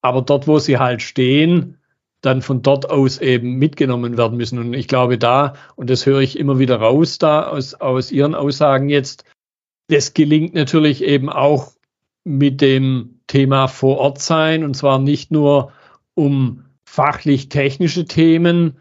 aber 0.00 0.22
dort, 0.22 0.46
wo 0.46 0.58
sie 0.58 0.78
halt 0.78 1.02
stehen, 1.02 1.77
dann 2.20 2.42
von 2.42 2.62
dort 2.62 2.90
aus 2.90 3.18
eben 3.18 3.54
mitgenommen 3.54 4.16
werden 4.16 4.36
müssen. 4.36 4.58
Und 4.58 4.74
ich 4.74 4.88
glaube 4.88 5.18
da, 5.18 5.54
und 5.76 5.88
das 5.90 6.06
höre 6.06 6.20
ich 6.20 6.38
immer 6.38 6.58
wieder 6.58 6.76
raus 6.76 7.18
da 7.18 7.46
aus, 7.46 7.74
aus 7.74 8.10
Ihren 8.10 8.34
Aussagen 8.34 8.88
jetzt, 8.88 9.24
das 9.88 10.14
gelingt 10.14 10.54
natürlich 10.54 11.02
eben 11.02 11.30
auch 11.30 11.72
mit 12.24 12.60
dem 12.60 13.20
Thema 13.26 13.68
vor 13.68 13.98
Ort 13.98 14.20
sein 14.20 14.64
und 14.64 14.74
zwar 14.74 14.98
nicht 14.98 15.30
nur 15.30 15.72
um 16.14 16.64
fachlich 16.84 17.48
technische 17.48 18.04
Themen 18.04 18.78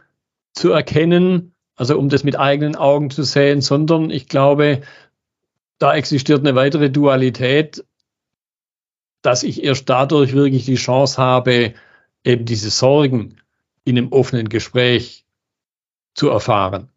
zu 0.54 0.71
erkennen, 0.71 1.54
also 1.76 1.97
um 1.97 2.10
das 2.10 2.23
mit 2.23 2.38
eigenen 2.38 2.76
Augen 2.76 3.10
zu 3.10 3.23
sehen, 3.23 3.62
sondern 3.62 4.10
ich 4.10 4.28
glaube, 4.28 4.82
da 5.78 5.95
existiert 5.95 6.39
eine 6.39 6.56
weitere 6.56 6.89
Dualität, 6.89 7.86
dass 9.21 9.43
ich 9.43 9.63
erst 9.63 9.88
dadurch 9.89 10.34
wirklich 10.34 10.65
die 10.65 10.76
Chance 10.76 11.21
habe, 11.21 11.73
eben 12.28 12.46
diese 12.46 12.70
Sorgen 12.70 13.38
in 13.86 13.98
einem 13.98 14.12
offenen 14.12 14.50
Gespräch 14.50 15.26
zu 16.13 16.30
erfahren. 16.30 16.90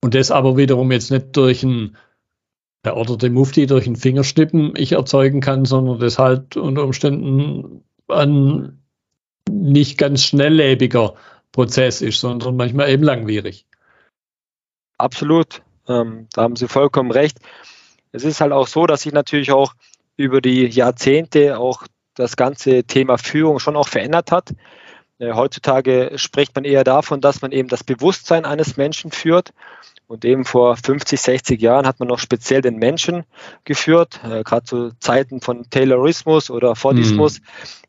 Und 0.00 0.14
das 0.14 0.30
aber 0.30 0.56
wiederum 0.56 0.92
jetzt 0.92 1.10
nicht 1.10 1.36
durch 1.36 1.62
ein 1.62 1.96
der 2.84 2.96
oder 2.96 3.18
den 3.18 3.34
Mufti 3.34 3.66
durch 3.66 3.86
ein 3.86 3.96
Fingerschnippen 3.96 4.74
ich 4.74 4.92
erzeugen 4.92 5.40
kann, 5.40 5.66
sondern 5.66 5.98
das 5.98 6.18
halt 6.18 6.56
unter 6.56 6.84
Umständen 6.84 7.84
ein 8.08 8.82
nicht 9.50 9.98
ganz 9.98 10.22
schnelllebiger 10.22 11.14
Prozess 11.52 12.00
ist, 12.00 12.20
sondern 12.20 12.56
manchmal 12.56 12.88
eben 12.88 13.02
langwierig. 13.02 13.66
Absolut, 14.96 15.62
ähm, 15.88 16.28
da 16.32 16.42
haben 16.42 16.56
Sie 16.56 16.68
vollkommen 16.68 17.10
recht. 17.10 17.38
Es 18.12 18.24
ist 18.24 18.40
halt 18.40 18.52
auch 18.52 18.66
so, 18.66 18.86
dass 18.86 19.02
sich 19.02 19.12
natürlich 19.12 19.52
auch 19.52 19.74
über 20.16 20.40
die 20.40 20.66
Jahrzehnte 20.66 21.58
auch 21.58 21.86
das 22.20 22.36
ganze 22.36 22.84
Thema 22.84 23.18
Führung 23.18 23.58
schon 23.58 23.76
auch 23.76 23.88
verändert 23.88 24.30
hat. 24.32 24.50
Äh, 25.18 25.32
heutzutage 25.34 26.12
spricht 26.16 26.54
man 26.54 26.64
eher 26.64 26.84
davon, 26.84 27.20
dass 27.20 27.42
man 27.42 27.52
eben 27.52 27.68
das 27.68 27.84
Bewusstsein 27.84 28.44
eines 28.44 28.76
Menschen 28.76 29.10
führt. 29.10 29.52
Und 30.06 30.24
eben 30.24 30.44
vor 30.44 30.76
50, 30.76 31.20
60 31.20 31.60
Jahren 31.60 31.86
hat 31.86 32.00
man 32.00 32.08
noch 32.08 32.18
speziell 32.18 32.62
den 32.62 32.76
Menschen 32.76 33.24
geführt. 33.64 34.20
Äh, 34.24 34.42
Gerade 34.42 34.64
zu 34.64 34.90
Zeiten 34.98 35.40
von 35.40 35.70
Taylorismus 35.70 36.50
oder 36.50 36.74
Fordismus 36.74 37.40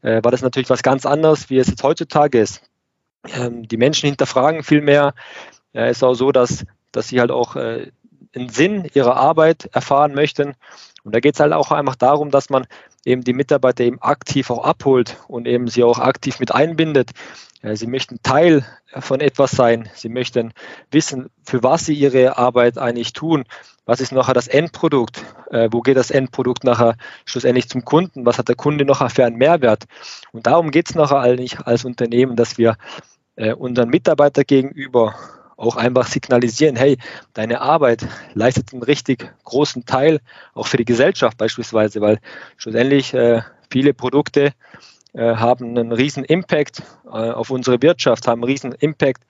mhm. 0.02 0.08
äh, 0.08 0.24
war 0.24 0.32
das 0.32 0.42
natürlich 0.42 0.70
was 0.70 0.84
ganz 0.84 1.08
anderes, 1.08 1.50
wie 1.50 1.58
es 1.58 1.68
jetzt 1.68 1.82
heutzutage 1.82 2.40
ist. 2.40 2.62
Ähm, 3.34 3.68
die 3.68 3.78
Menschen 3.78 4.08
hinterfragen 4.08 4.62
viel 4.62 4.82
mehr. 4.82 5.14
Es 5.74 5.82
äh, 5.82 5.92
ist 5.92 6.04
auch 6.04 6.14
so, 6.14 6.32
dass, 6.32 6.66
dass 6.92 7.08
sie 7.08 7.20
halt 7.20 7.32
auch 7.32 7.56
äh, 7.56 7.92
einen 8.36 8.50
Sinn 8.50 8.88
ihrer 8.94 9.16
Arbeit 9.16 9.70
erfahren 9.74 10.14
möchten. 10.14 10.54
Und 11.04 11.16
da 11.16 11.20
geht 11.20 11.36
es 11.36 11.40
halt 11.40 11.54
auch 11.54 11.72
einfach 11.72 11.96
darum, 11.96 12.30
dass 12.30 12.50
man 12.50 12.68
eben 13.06 13.24
die 13.24 13.34
Mitarbeiter 13.34 13.84
eben 13.84 14.02
aktiv 14.02 14.50
auch 14.50 14.64
abholt 14.64 15.18
und 15.28 15.48
eben 15.48 15.68
sie 15.68 15.84
auch 15.84 16.00
aktiv 16.00 16.40
mit 16.40 16.54
einbindet. 16.54 17.12
Sie 17.74 17.86
möchten 17.86 18.24
Teil 18.24 18.66
von 18.88 19.20
etwas 19.20 19.52
sein. 19.52 19.88
Sie 19.94 20.10
möchten 20.10 20.52
wissen, 20.90 21.30
für 21.44 21.62
was 21.62 21.86
sie 21.86 21.94
ihre 21.94 22.40
Arbeit 22.40 22.80
eigentlich 22.80 23.14
tun. 23.14 23.44
Was 23.86 24.00
ist 24.00 24.12
nachher 24.12 24.34
das 24.34 24.48
Endprodukt? 24.48 25.24
Äh, 25.50 25.70
wo 25.72 25.82
geht 25.82 25.98
das 25.98 26.12
Endprodukt 26.12 26.64
nachher 26.64 26.96
schlussendlich 27.26 27.68
zum 27.68 27.84
Kunden? 27.84 28.26
Was 28.26 28.38
hat 28.38 28.48
der 28.48 28.56
Kunde 28.56 28.86
nachher 28.86 29.10
für 29.10 29.26
einen 29.26 29.38
Mehrwert? 29.38 29.86
Und 30.32 30.48
darum 30.48 30.72
geht 30.72 30.90
es 30.90 30.96
nachher 30.96 31.20
eigentlich 31.20 31.60
als 31.60 31.84
Unternehmen, 31.84 32.36
dass 32.36 32.58
wir 32.58 32.78
äh, 33.36 33.54
unseren 33.54 33.90
Mitarbeiter 33.90 34.44
gegenüber 34.44 35.16
auch 35.62 35.76
einfach 35.76 36.08
signalisieren, 36.08 36.76
hey, 36.76 36.98
deine 37.34 37.62
Arbeit 37.62 38.08
leistet 38.34 38.74
einen 38.74 38.84
richtig 38.84 39.32
großen 39.44 39.86
Teil 39.86 40.20
auch 40.54 40.68
für 40.68 40.78
die 40.78 40.86
Gesellschaft 40.86 41.38
beispielsweise, 41.38 42.02
weil 42.02 42.20
schlussendlich 42.58 43.14
äh, 43.14 43.42
viele 43.70 43.94
Produkte 43.94 44.54
äh, 45.14 45.36
haben 45.36 45.70
einen 45.78 45.92
riesen 45.92 46.24
Impact 46.24 46.82
äh, 47.06 47.10
auf 47.10 47.52
unsere 47.52 47.82
Wirtschaft, 47.82 48.28
haben 48.28 48.42
einen 48.42 48.52
riesen 48.52 48.74
Impact 48.74 49.24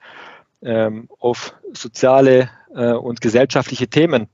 ähm, 0.62 1.08
auf 1.18 1.54
soziale 1.74 2.48
äh, 2.74 2.92
und 2.92 3.20
gesellschaftliche 3.20 3.88
Themen. 3.88 4.28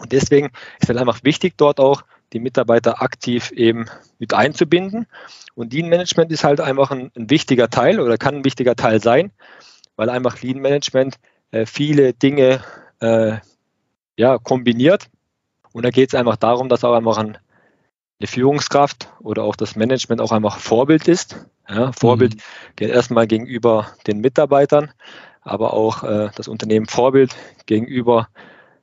Und 0.00 0.12
deswegen 0.12 0.50
ist 0.80 0.88
es 0.88 0.96
einfach 0.96 1.22
wichtig, 1.22 1.54
dort 1.58 1.80
auch 1.80 2.02
die 2.32 2.40
Mitarbeiter 2.40 3.02
aktiv 3.02 3.50
eben 3.52 3.86
mit 4.18 4.32
einzubinden. 4.32 5.06
Und 5.54 5.72
Lean 5.72 5.88
Management 5.88 6.32
ist 6.32 6.44
halt 6.44 6.60
einfach 6.60 6.90
ein, 6.90 7.10
ein 7.16 7.28
wichtiger 7.28 7.68
Teil 7.68 8.00
oder 8.00 8.16
kann 8.16 8.36
ein 8.36 8.44
wichtiger 8.44 8.74
Teil 8.74 9.02
sein, 9.02 9.32
weil 9.96 10.10
einfach 10.10 10.40
Lean 10.42 10.58
Management 10.58 11.16
äh, 11.50 11.66
viele 11.66 12.12
Dinge 12.12 12.62
äh, 13.00 13.36
ja, 14.16 14.38
kombiniert. 14.38 15.08
Und 15.72 15.84
da 15.84 15.90
geht 15.90 16.10
es 16.10 16.14
einfach 16.14 16.36
darum, 16.36 16.68
dass 16.68 16.84
auch 16.84 16.94
einfach 16.94 17.18
ein, 17.18 17.38
eine 18.18 18.26
Führungskraft 18.26 19.08
oder 19.20 19.42
auch 19.42 19.56
das 19.56 19.76
Management 19.76 20.20
auch 20.20 20.32
einfach 20.32 20.58
Vorbild 20.58 21.08
ist. 21.08 21.46
Ja, 21.68 21.92
Vorbild 21.92 22.36
mhm. 22.36 22.40
geht 22.76 22.90
erstmal 22.90 23.26
gegenüber 23.26 23.88
den 24.06 24.20
Mitarbeitern, 24.20 24.90
aber 25.42 25.74
auch 25.74 26.02
äh, 26.02 26.30
das 26.34 26.48
Unternehmen 26.48 26.86
Vorbild 26.86 27.34
gegenüber 27.66 28.28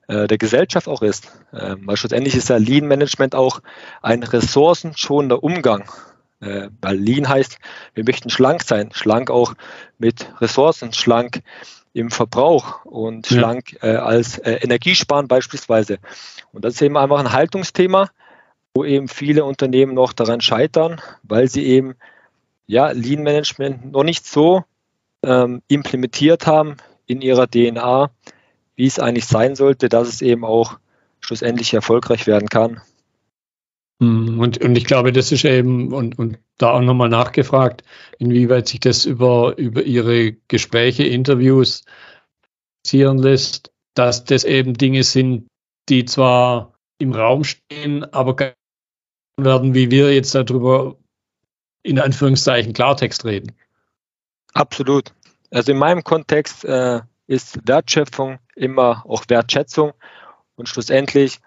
äh, 0.06 0.26
der 0.26 0.38
Gesellschaft 0.38 0.86
auch 0.86 1.02
ist. 1.02 1.32
Ähm, 1.52 1.82
weil 1.84 1.96
schlussendlich 1.96 2.36
ist 2.36 2.50
ja 2.50 2.58
Lean 2.58 2.86
Management 2.86 3.34
auch 3.34 3.60
ein 4.02 4.22
ressourcenschonender 4.22 5.42
Umgang. 5.42 5.84
Äh, 6.44 6.68
weil 6.80 6.96
Lean 6.96 7.28
heißt, 7.28 7.58
wir 7.94 8.04
möchten 8.04 8.30
schlank 8.30 8.62
sein, 8.62 8.90
schlank 8.92 9.30
auch 9.30 9.54
mit 9.98 10.26
Ressourcen, 10.40 10.92
schlank 10.92 11.42
im 11.94 12.10
Verbrauch 12.10 12.84
und 12.84 13.30
ja. 13.30 13.38
schlank 13.38 13.78
äh, 13.82 13.94
als 13.94 14.38
äh, 14.38 14.54
Energiesparen 14.56 15.28
beispielsweise. 15.28 15.98
Und 16.52 16.64
das 16.64 16.74
ist 16.74 16.82
eben 16.82 16.96
einfach 16.96 17.18
ein 17.18 17.32
Haltungsthema, 17.32 18.10
wo 18.74 18.84
eben 18.84 19.08
viele 19.08 19.44
Unternehmen 19.44 19.94
noch 19.94 20.12
daran 20.12 20.40
scheitern, 20.40 21.00
weil 21.22 21.48
sie 21.48 21.64
eben 21.64 21.94
ja, 22.66 22.90
Lean 22.90 23.22
Management 23.22 23.92
noch 23.92 24.02
nicht 24.02 24.26
so 24.26 24.64
ähm, 25.22 25.62
implementiert 25.68 26.46
haben 26.46 26.76
in 27.06 27.20
ihrer 27.20 27.46
DNA, 27.46 28.10
wie 28.76 28.86
es 28.86 28.98
eigentlich 28.98 29.26
sein 29.26 29.54
sollte, 29.54 29.88
dass 29.88 30.08
es 30.08 30.20
eben 30.20 30.44
auch 30.44 30.78
schlussendlich 31.20 31.72
erfolgreich 31.72 32.26
werden 32.26 32.48
kann. 32.48 32.80
Hm, 34.00 34.40
und, 34.40 34.62
und 34.62 34.76
ich 34.76 34.84
glaube, 34.84 35.12
das 35.12 35.32
ist 35.32 35.44
eben, 35.44 35.92
und, 35.92 36.18
und 36.18 36.38
da 36.58 36.72
auch 36.72 36.80
nochmal 36.80 37.08
nachgefragt, 37.08 37.82
inwieweit 38.18 38.68
sich 38.68 38.80
das 38.80 39.04
über, 39.04 39.56
über 39.56 39.82
Ihre 39.82 40.32
Gespräche, 40.48 41.04
Interviews 41.04 41.84
passieren 42.82 43.18
lässt, 43.18 43.72
dass 43.94 44.24
das 44.24 44.44
eben 44.44 44.74
Dinge 44.74 45.04
sind, 45.04 45.46
die 45.88 46.04
zwar 46.04 46.74
im 46.98 47.12
Raum 47.12 47.44
stehen, 47.44 48.04
aber 48.12 48.54
werden, 49.36 49.74
wie 49.74 49.90
wir 49.90 50.14
jetzt 50.14 50.34
darüber 50.34 50.96
in 51.82 51.98
Anführungszeichen 51.98 52.72
Klartext 52.72 53.24
reden. 53.24 53.52
Absolut. 54.52 55.12
Also 55.50 55.72
in 55.72 55.78
meinem 55.78 56.02
Kontext 56.02 56.64
äh, 56.64 57.00
ist 57.26 57.66
Wertschöpfung 57.66 58.38
immer 58.54 59.04
auch 59.06 59.24
Wertschätzung 59.28 59.92
und 60.56 60.68
schlussendlich 60.68 61.40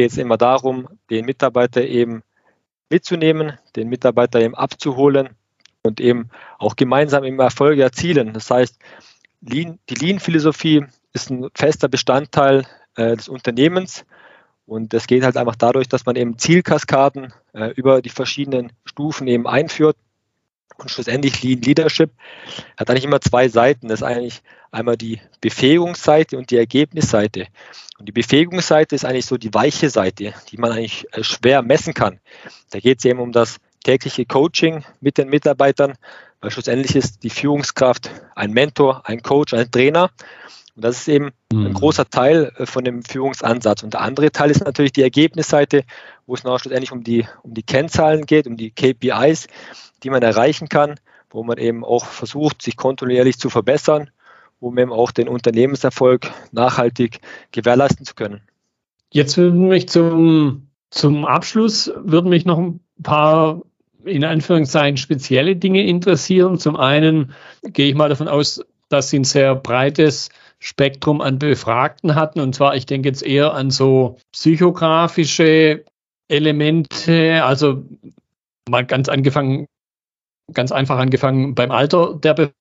geht 0.00 0.12
es 0.12 0.16
immer 0.16 0.38
darum, 0.38 0.88
den 1.10 1.26
Mitarbeiter 1.26 1.82
eben 1.82 2.22
mitzunehmen, 2.88 3.58
den 3.76 3.90
Mitarbeiter 3.90 4.40
eben 4.40 4.54
abzuholen 4.54 5.28
und 5.82 6.00
eben 6.00 6.30
auch 6.58 6.74
gemeinsam 6.74 7.22
im 7.24 7.38
Erfolge 7.38 7.82
erzielen. 7.82 8.32
Das 8.32 8.50
heißt, 8.50 8.78
Lean, 9.42 9.78
die 9.90 9.94
Lean-Philosophie 9.94 10.86
ist 11.12 11.28
ein 11.28 11.50
fester 11.54 11.88
Bestandteil 11.88 12.64
äh, 12.96 13.14
des 13.14 13.28
Unternehmens 13.28 14.06
und 14.64 14.94
das 14.94 15.06
geht 15.06 15.22
halt 15.22 15.36
einfach 15.36 15.56
dadurch, 15.56 15.86
dass 15.86 16.06
man 16.06 16.16
eben 16.16 16.38
Zielkaskaden 16.38 17.34
äh, 17.52 17.68
über 17.72 18.00
die 18.00 18.08
verschiedenen 18.08 18.72
Stufen 18.86 19.26
eben 19.26 19.46
einführt. 19.46 19.98
Und 20.80 20.90
schlussendlich 20.90 21.42
Lean 21.42 21.60
Leadership 21.60 22.10
hat 22.76 22.90
eigentlich 22.90 23.04
immer 23.04 23.20
zwei 23.20 23.48
Seiten. 23.48 23.88
Das 23.88 24.00
ist 24.00 24.06
eigentlich 24.06 24.42
einmal 24.70 24.96
die 24.96 25.20
Befähigungsseite 25.40 26.36
und 26.38 26.50
die 26.50 26.56
Ergebnisseite. 26.56 27.46
Und 27.98 28.06
die 28.06 28.12
Befähigungsseite 28.12 28.94
ist 28.94 29.04
eigentlich 29.04 29.26
so 29.26 29.36
die 29.36 29.52
weiche 29.52 29.90
Seite, 29.90 30.32
die 30.50 30.56
man 30.56 30.72
eigentlich 30.72 31.06
äh, 31.12 31.22
schwer 31.22 31.62
messen 31.62 31.94
kann. 31.94 32.18
Da 32.70 32.80
geht 32.80 32.98
es 32.98 33.04
eben 33.04 33.20
um 33.20 33.32
das 33.32 33.58
tägliche 33.84 34.24
Coaching 34.24 34.84
mit 35.00 35.18
den 35.18 35.28
Mitarbeitern, 35.28 35.94
weil 36.40 36.50
schlussendlich 36.50 36.96
ist 36.96 37.22
die 37.22 37.30
Führungskraft 37.30 38.10
ein 38.34 38.52
Mentor, 38.52 39.02
ein 39.04 39.22
Coach, 39.22 39.52
ein 39.54 39.70
Trainer. 39.70 40.10
Und 40.80 40.84
das 40.84 40.96
ist 40.96 41.08
eben 41.08 41.32
mhm. 41.52 41.66
ein 41.66 41.74
großer 41.74 42.08
Teil 42.08 42.52
äh, 42.56 42.64
von 42.64 42.82
dem 42.84 43.02
Führungsansatz. 43.02 43.82
Und 43.82 43.92
der 43.92 44.00
andere 44.00 44.32
Teil 44.32 44.50
ist 44.50 44.64
natürlich 44.64 44.92
die 44.92 45.02
Ergebnisseite, 45.02 45.84
wo 46.24 46.32
es 46.32 46.42
noch 46.42 46.58
schlussendlich 46.58 46.90
um 46.90 47.04
die, 47.04 47.26
um 47.42 47.52
die 47.52 47.62
Kennzahlen 47.62 48.24
geht, 48.24 48.46
um 48.46 48.56
die 48.56 48.70
KPIs, 48.70 49.46
die 50.02 50.08
man 50.08 50.22
erreichen 50.22 50.70
kann, 50.70 50.94
wo 51.28 51.44
man 51.44 51.58
eben 51.58 51.84
auch 51.84 52.06
versucht, 52.06 52.62
sich 52.62 52.78
kontinuierlich 52.78 53.38
zu 53.38 53.50
verbessern, 53.50 54.08
um 54.58 54.78
eben 54.78 54.90
auch 54.90 55.10
den 55.10 55.28
Unternehmenserfolg 55.28 56.30
nachhaltig 56.50 57.20
gewährleisten 57.52 58.06
zu 58.06 58.14
können. 58.14 58.40
Jetzt 59.12 59.36
würden 59.36 59.68
mich 59.68 59.86
zum, 59.90 60.68
zum 60.88 61.26
Abschluss 61.26 61.92
würden 61.94 62.30
mich 62.30 62.46
noch 62.46 62.56
ein 62.56 62.80
paar 63.02 63.60
in 64.06 64.24
Anführungszeichen 64.24 64.96
spezielle 64.96 65.56
Dinge 65.56 65.84
interessieren. 65.84 66.58
Zum 66.58 66.76
einen 66.76 67.34
gehe 67.64 67.90
ich 67.90 67.94
mal 67.94 68.08
davon 68.08 68.28
aus, 68.28 68.64
dass 68.90 69.08
Sie 69.10 69.18
ein 69.18 69.24
sehr 69.24 69.54
breites 69.54 70.30
Spektrum 70.60 71.20
an 71.20 71.38
Befragten 71.38 72.14
hatten. 72.14 72.40
Und 72.40 72.54
zwar, 72.54 72.76
ich 72.76 72.86
denke 72.86 73.08
jetzt 73.08 73.22
eher 73.22 73.54
an 73.54 73.70
so 73.70 74.18
psychografische 74.32 75.84
Elemente, 76.28 77.42
also 77.42 77.84
mal 78.68 78.86
ganz 78.86 79.08
angefangen, 79.08 79.66
ganz 80.52 80.70
einfach 80.70 80.98
angefangen 80.98 81.54
beim 81.54 81.70
Alter 81.70 82.14
der 82.14 82.52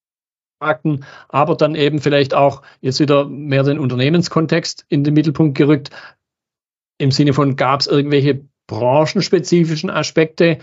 Befragten, 0.59 1.05
aber 1.27 1.55
dann 1.55 1.75
eben 1.75 1.99
vielleicht 1.99 2.33
auch 2.33 2.61
jetzt 2.81 2.99
wieder 2.99 3.25
mehr 3.25 3.63
den 3.63 3.79
Unternehmenskontext 3.79 4.85
in 4.89 5.03
den 5.03 5.13
Mittelpunkt 5.13 5.57
gerückt. 5.57 5.89
Im 6.97 7.11
Sinne 7.11 7.33
von, 7.33 7.55
gab 7.55 7.81
es 7.81 7.87
irgendwelche 7.87 8.41
branchenspezifischen 8.67 9.89
Aspekte, 9.89 10.59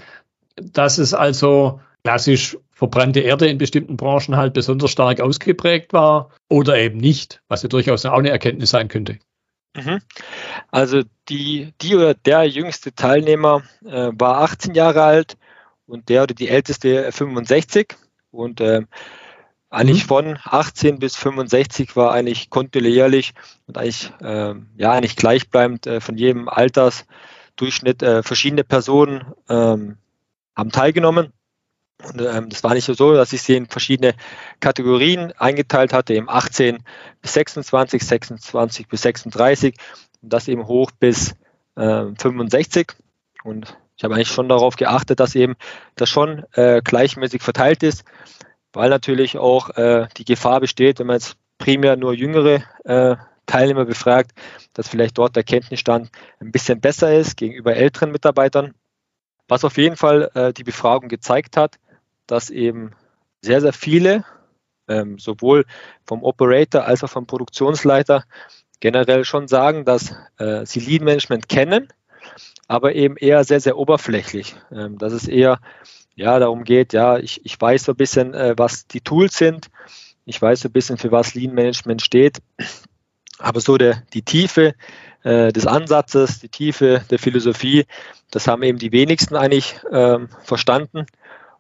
dass 0.56 0.98
es 0.98 1.12
also 1.14 1.80
klassisch 2.06 2.56
verbrannte 2.70 3.18
Erde 3.18 3.48
in 3.48 3.58
bestimmten 3.58 3.96
Branchen 3.96 4.36
halt 4.36 4.52
besonders 4.52 4.92
stark 4.92 5.20
ausgeprägt 5.20 5.92
war 5.92 6.30
oder 6.48 6.78
eben 6.78 6.98
nicht, 6.98 7.42
was 7.48 7.64
ja 7.64 7.68
durchaus 7.68 8.06
auch 8.06 8.18
eine 8.18 8.30
Erkenntnis 8.30 8.70
sein 8.70 8.86
könnte. 8.86 9.18
Mhm. 9.74 9.98
Also 10.70 11.02
die, 11.28 11.74
die 11.82 11.96
oder 11.96 12.14
der 12.14 12.44
jüngste 12.44 12.94
Teilnehmer 12.94 13.64
äh, 13.84 14.12
war 14.14 14.42
18 14.42 14.74
Jahre 14.74 15.02
alt 15.02 15.36
und 15.86 16.08
der 16.08 16.22
oder 16.22 16.34
die 16.34 16.48
älteste 16.48 17.10
65 17.10 17.96
und 18.30 18.60
äh, 18.60 18.82
eigentlich 19.68 20.04
mhm. 20.04 20.08
von 20.08 20.38
18 20.44 21.00
bis 21.00 21.16
65 21.16 21.96
war 21.96 22.12
eigentlich 22.12 22.50
kontinuierlich 22.50 23.32
und 23.66 23.78
eigentlich 23.78 24.12
äh, 24.20 24.54
ja 24.76 24.92
eigentlich 24.92 25.16
gleichbleibend 25.16 25.88
äh, 25.88 26.00
von 26.00 26.16
jedem 26.16 26.48
Altersdurchschnitt 26.48 28.04
äh, 28.04 28.22
verschiedene 28.22 28.62
Personen 28.62 29.24
ähm, 29.48 29.96
haben 30.54 30.70
teilgenommen 30.70 31.32
und 32.04 32.20
ähm, 32.20 32.50
das 32.50 32.62
war 32.62 32.74
nicht 32.74 32.84
so, 32.84 33.14
dass 33.14 33.32
ich 33.32 33.42
sie 33.42 33.56
in 33.56 33.66
verschiedene 33.66 34.14
Kategorien 34.60 35.32
eingeteilt 35.38 35.92
hatte, 35.92 36.14
eben 36.14 36.28
18 36.28 36.78
bis 37.22 37.32
26, 37.32 38.02
26 38.02 38.88
bis 38.88 39.02
36 39.02 39.74
und 40.22 40.32
das 40.32 40.48
eben 40.48 40.66
hoch 40.66 40.90
bis 40.90 41.34
äh, 41.76 42.04
65. 42.18 42.92
Und 43.44 43.78
ich 43.96 44.04
habe 44.04 44.14
eigentlich 44.14 44.28
schon 44.28 44.48
darauf 44.48 44.76
geachtet, 44.76 45.20
dass 45.20 45.34
eben 45.34 45.56
das 45.94 46.10
schon 46.10 46.44
äh, 46.52 46.82
gleichmäßig 46.82 47.42
verteilt 47.42 47.82
ist, 47.82 48.04
weil 48.72 48.90
natürlich 48.90 49.38
auch 49.38 49.70
äh, 49.70 50.06
die 50.18 50.24
Gefahr 50.24 50.60
besteht, 50.60 50.98
wenn 50.98 51.06
man 51.06 51.16
jetzt 51.16 51.36
primär 51.56 51.96
nur 51.96 52.12
jüngere 52.12 52.62
äh, 52.84 53.16
Teilnehmer 53.46 53.86
befragt, 53.86 54.32
dass 54.74 54.88
vielleicht 54.88 55.16
dort 55.16 55.34
der 55.34 55.44
Kenntnisstand 55.44 56.10
ein 56.40 56.52
bisschen 56.52 56.80
besser 56.80 57.14
ist 57.14 57.36
gegenüber 57.36 57.74
älteren 57.74 58.10
Mitarbeitern. 58.10 58.74
Was 59.48 59.64
auf 59.64 59.78
jeden 59.78 59.96
Fall 59.96 60.30
äh, 60.34 60.52
die 60.52 60.64
Befragung 60.64 61.08
gezeigt 61.08 61.56
hat, 61.56 61.76
dass 62.26 62.50
eben 62.50 62.92
sehr, 63.42 63.60
sehr 63.60 63.72
viele, 63.72 64.24
ähm, 64.88 65.18
sowohl 65.18 65.64
vom 66.04 66.22
Operator 66.22 66.84
als 66.84 67.02
auch 67.04 67.10
vom 67.10 67.26
Produktionsleiter, 67.26 68.24
generell 68.80 69.24
schon 69.24 69.48
sagen, 69.48 69.84
dass 69.84 70.14
äh, 70.38 70.66
sie 70.66 70.80
Lead 70.80 71.02
Management 71.02 71.48
kennen, 71.48 71.88
aber 72.68 72.94
eben 72.94 73.16
eher 73.16 73.44
sehr, 73.44 73.60
sehr 73.60 73.78
oberflächlich. 73.78 74.56
Ähm, 74.70 74.98
dass 74.98 75.12
es 75.12 75.28
eher 75.28 75.60
ja, 76.16 76.38
darum 76.38 76.64
geht, 76.64 76.92
ja, 76.92 77.18
ich, 77.18 77.44
ich 77.44 77.60
weiß 77.60 77.84
so 77.84 77.92
ein 77.92 77.96
bisschen, 77.96 78.34
äh, 78.34 78.54
was 78.56 78.86
die 78.86 79.02
Tools 79.02 79.36
sind, 79.36 79.68
ich 80.24 80.40
weiß 80.40 80.60
so 80.60 80.68
ein 80.68 80.72
bisschen, 80.72 80.96
für 80.96 81.12
was 81.12 81.34
Lean 81.34 81.54
Management 81.54 82.02
steht, 82.02 82.38
aber 83.38 83.60
so 83.60 83.76
der, 83.76 84.02
die 84.14 84.22
Tiefe 84.22 84.74
äh, 85.22 85.52
des 85.52 85.66
Ansatzes, 85.66 86.40
die 86.40 86.48
Tiefe 86.48 87.04
der 87.10 87.18
Philosophie, 87.18 87.84
das 88.30 88.48
haben 88.48 88.62
eben 88.62 88.78
die 88.78 88.92
wenigsten 88.92 89.36
eigentlich 89.36 89.78
ähm, 89.92 90.28
verstanden. 90.42 91.06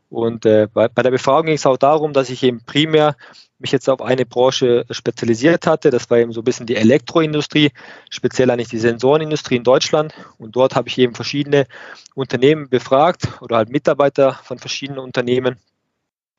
Und 0.08 0.46
äh, 0.46 0.68
bei, 0.72 0.88
bei, 0.88 1.02
der 1.02 1.10
Befragung 1.10 1.46
ging 1.46 1.56
es 1.56 1.66
auch 1.66 1.76
darum, 1.76 2.12
dass 2.12 2.30
ich 2.30 2.42
eben 2.42 2.60
primär 2.64 3.16
mich 3.58 3.72
jetzt 3.72 3.88
auf 3.88 4.02
eine 4.02 4.26
Branche 4.26 4.84
spezialisiert 4.90 5.66
hatte. 5.66 5.90
Das 5.90 6.10
war 6.10 6.18
eben 6.18 6.32
so 6.32 6.42
ein 6.42 6.44
bisschen 6.44 6.66
die 6.66 6.76
Elektroindustrie, 6.76 7.72
speziell 8.10 8.50
eigentlich 8.50 8.68
die 8.68 8.78
Sensorenindustrie 8.78 9.56
in 9.56 9.64
Deutschland. 9.64 10.14
Und 10.38 10.56
dort 10.56 10.76
habe 10.76 10.88
ich 10.88 10.98
eben 10.98 11.14
verschiedene 11.14 11.66
Unternehmen 12.14 12.68
befragt 12.68 13.28
oder 13.40 13.56
halt 13.56 13.70
Mitarbeiter 13.70 14.38
von 14.44 14.58
verschiedenen 14.58 15.00
Unternehmen. 15.00 15.56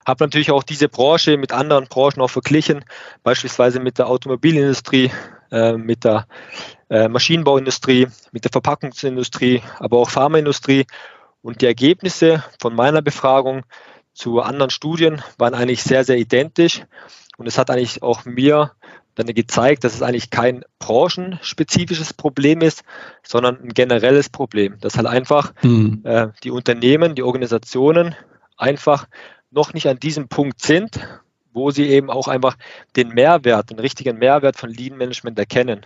Habe 0.05 0.23
natürlich 0.23 0.51
auch 0.51 0.63
diese 0.63 0.87
Branche 0.87 1.35
mit 1.37 1.51
anderen 1.51 1.87
Branchen 1.87 2.21
auch 2.21 2.29
verglichen, 2.29 2.85
beispielsweise 3.23 3.81
mit 3.81 3.97
der 3.97 4.07
Automobilindustrie, 4.07 5.11
äh, 5.51 5.73
mit 5.73 6.05
der 6.05 6.27
äh, 6.89 7.09
Maschinenbauindustrie, 7.09 8.07
mit 8.31 8.45
der 8.45 8.51
Verpackungsindustrie, 8.51 9.61
aber 9.79 9.97
auch 9.97 10.09
Pharmaindustrie 10.09 10.85
und 11.47 11.61
die 11.61 11.65
Ergebnisse 11.65 12.43
von 12.59 12.75
meiner 12.75 13.01
Befragung 13.01 13.63
zu 14.11 14.41
anderen 14.41 14.69
Studien 14.69 15.21
waren 15.37 15.53
eigentlich 15.53 15.81
sehr, 15.81 16.03
sehr 16.03 16.17
identisch. 16.17 16.81
Und 17.37 17.47
es 17.47 17.57
hat 17.57 17.69
eigentlich 17.69 18.03
auch 18.03 18.25
mir 18.25 18.73
dann 19.15 19.27
gezeigt, 19.27 19.85
dass 19.85 19.93
es 19.93 20.01
eigentlich 20.01 20.29
kein 20.29 20.65
branchenspezifisches 20.79 22.13
Problem 22.13 22.59
ist, 22.59 22.83
sondern 23.23 23.61
ein 23.61 23.69
generelles 23.69 24.27
Problem. 24.27 24.77
Dass 24.81 24.97
halt 24.97 25.07
einfach 25.07 25.53
mhm. 25.61 26.01
äh, 26.03 26.27
die 26.43 26.51
Unternehmen, 26.51 27.15
die 27.15 27.23
Organisationen 27.23 28.13
einfach 28.57 29.07
noch 29.49 29.73
nicht 29.73 29.87
an 29.87 30.01
diesem 30.01 30.27
Punkt 30.27 30.61
sind, 30.61 30.99
wo 31.53 31.71
sie 31.71 31.87
eben 31.87 32.09
auch 32.09 32.27
einfach 32.27 32.57
den 32.97 33.07
Mehrwert, 33.07 33.69
den 33.69 33.79
richtigen 33.79 34.17
Mehrwert 34.17 34.57
von 34.57 34.69
Lean 34.69 34.97
Management 34.97 35.39
erkennen. 35.39 35.85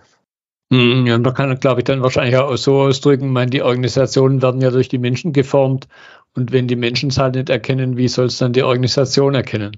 Hm, 0.71 1.05
ja, 1.05 1.17
man 1.17 1.33
kann, 1.33 1.59
glaube 1.59 1.81
ich, 1.81 1.83
dann 1.83 2.01
wahrscheinlich 2.01 2.37
auch 2.37 2.55
so 2.55 2.81
ausdrücken, 2.81 3.33
meine, 3.33 3.51
die 3.51 3.61
Organisationen 3.61 4.41
werden 4.41 4.61
ja 4.61 4.71
durch 4.71 4.87
die 4.87 4.99
Menschen 4.99 5.33
geformt 5.33 5.89
und 6.33 6.53
wenn 6.53 6.69
die 6.69 6.77
Menschen 6.77 7.09
es 7.09 7.17
halt 7.17 7.35
nicht 7.35 7.49
erkennen, 7.49 7.97
wie 7.97 8.07
soll 8.07 8.27
es 8.27 8.37
dann 8.37 8.53
die 8.53 8.63
Organisation 8.63 9.35
erkennen? 9.35 9.75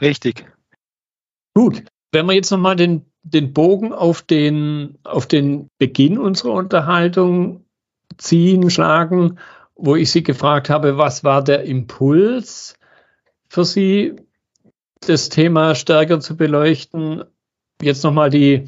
Richtig. 0.00 0.46
Gut, 1.52 1.82
wenn 2.12 2.26
wir 2.26 2.34
jetzt 2.34 2.52
nochmal 2.52 2.76
den, 2.76 3.06
den 3.24 3.52
Bogen 3.52 3.92
auf 3.92 4.22
den, 4.22 4.98
auf 5.02 5.26
den 5.26 5.68
Beginn 5.78 6.18
unserer 6.18 6.52
Unterhaltung 6.52 7.64
ziehen, 8.16 8.70
schlagen, 8.70 9.38
wo 9.74 9.96
ich 9.96 10.12
Sie 10.12 10.22
gefragt 10.22 10.70
habe, 10.70 10.96
was 10.96 11.24
war 11.24 11.42
der 11.42 11.64
Impuls 11.64 12.76
für 13.48 13.64
Sie, 13.64 14.14
das 15.00 15.28
Thema 15.28 15.74
stärker 15.74 16.20
zu 16.20 16.36
beleuchten? 16.36 17.24
Jetzt 17.82 18.04
nochmal 18.04 18.30
die, 18.30 18.66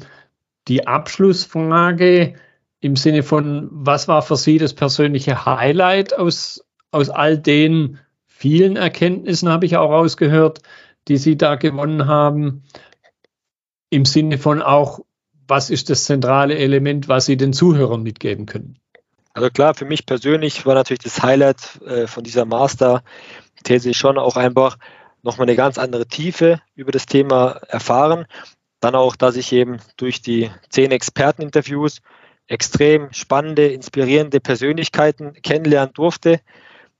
die 0.67 0.87
Abschlussfrage 0.87 2.35
im 2.79 2.95
Sinne 2.95 3.23
von, 3.23 3.69
was 3.71 4.07
war 4.07 4.21
für 4.21 4.35
Sie 4.35 4.57
das 4.57 4.73
persönliche 4.73 5.45
Highlight 5.45 6.13
aus, 6.17 6.63
aus 6.91 7.09
all 7.09 7.37
den 7.37 7.99
vielen 8.25 8.75
Erkenntnissen, 8.75 9.49
habe 9.49 9.65
ich 9.65 9.77
auch 9.77 9.89
rausgehört, 9.89 10.61
die 11.07 11.17
Sie 11.17 11.37
da 11.37 11.55
gewonnen 11.55 12.05
haben? 12.07 12.63
Im 13.89 14.05
Sinne 14.05 14.37
von 14.37 14.61
auch, 14.61 14.99
was 15.47 15.69
ist 15.69 15.89
das 15.89 16.03
zentrale 16.03 16.57
Element, 16.57 17.07
was 17.07 17.25
Sie 17.25 17.37
den 17.37 17.53
Zuhörern 17.53 18.03
mitgeben 18.03 18.45
können? 18.45 18.77
Also 19.33 19.49
klar, 19.49 19.73
für 19.75 19.85
mich 19.85 20.05
persönlich 20.05 20.65
war 20.65 20.75
natürlich 20.75 21.03
das 21.03 21.21
Highlight 21.21 21.79
äh, 21.85 22.07
von 22.07 22.23
dieser 22.23 22.45
Master-These 22.45 23.93
schon 23.93 24.17
auch 24.17 24.35
einfach 24.35 24.77
nochmal 25.23 25.47
eine 25.47 25.55
ganz 25.55 25.77
andere 25.77 26.07
Tiefe 26.07 26.59
über 26.75 26.91
das 26.91 27.05
Thema 27.05 27.59
erfahren. 27.67 28.25
Dann 28.87 28.95
auch, 28.95 29.17
dass 29.17 29.35
ich 29.35 29.51
eben 29.51 29.79
durch 29.97 30.21
die 30.21 30.49
zehn 30.69 30.91
Experteninterviews 30.91 31.99
extrem 32.47 33.11
spannende, 33.11 33.67
inspirierende 33.67 34.39
Persönlichkeiten 34.39 35.33
kennenlernen 35.41 35.93
durfte. 35.93 36.39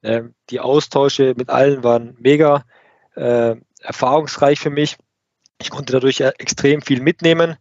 Ähm, 0.04 0.34
die 0.50 0.60
Austausche 0.60 1.34
mit 1.38 1.50
allen 1.50 1.86
waren 1.86 2.18
mega 2.20 2.66
äh, 3.16 3.56
erfahrungsreich 3.80 4.60
für 4.60 4.70
mich. 4.70 4.98
Ich 5.62 5.70
konnte 5.70 5.94
dadurch 5.94 6.20
extrem 6.20 6.82
viel 6.82 7.00
mitnehmen 7.00 7.56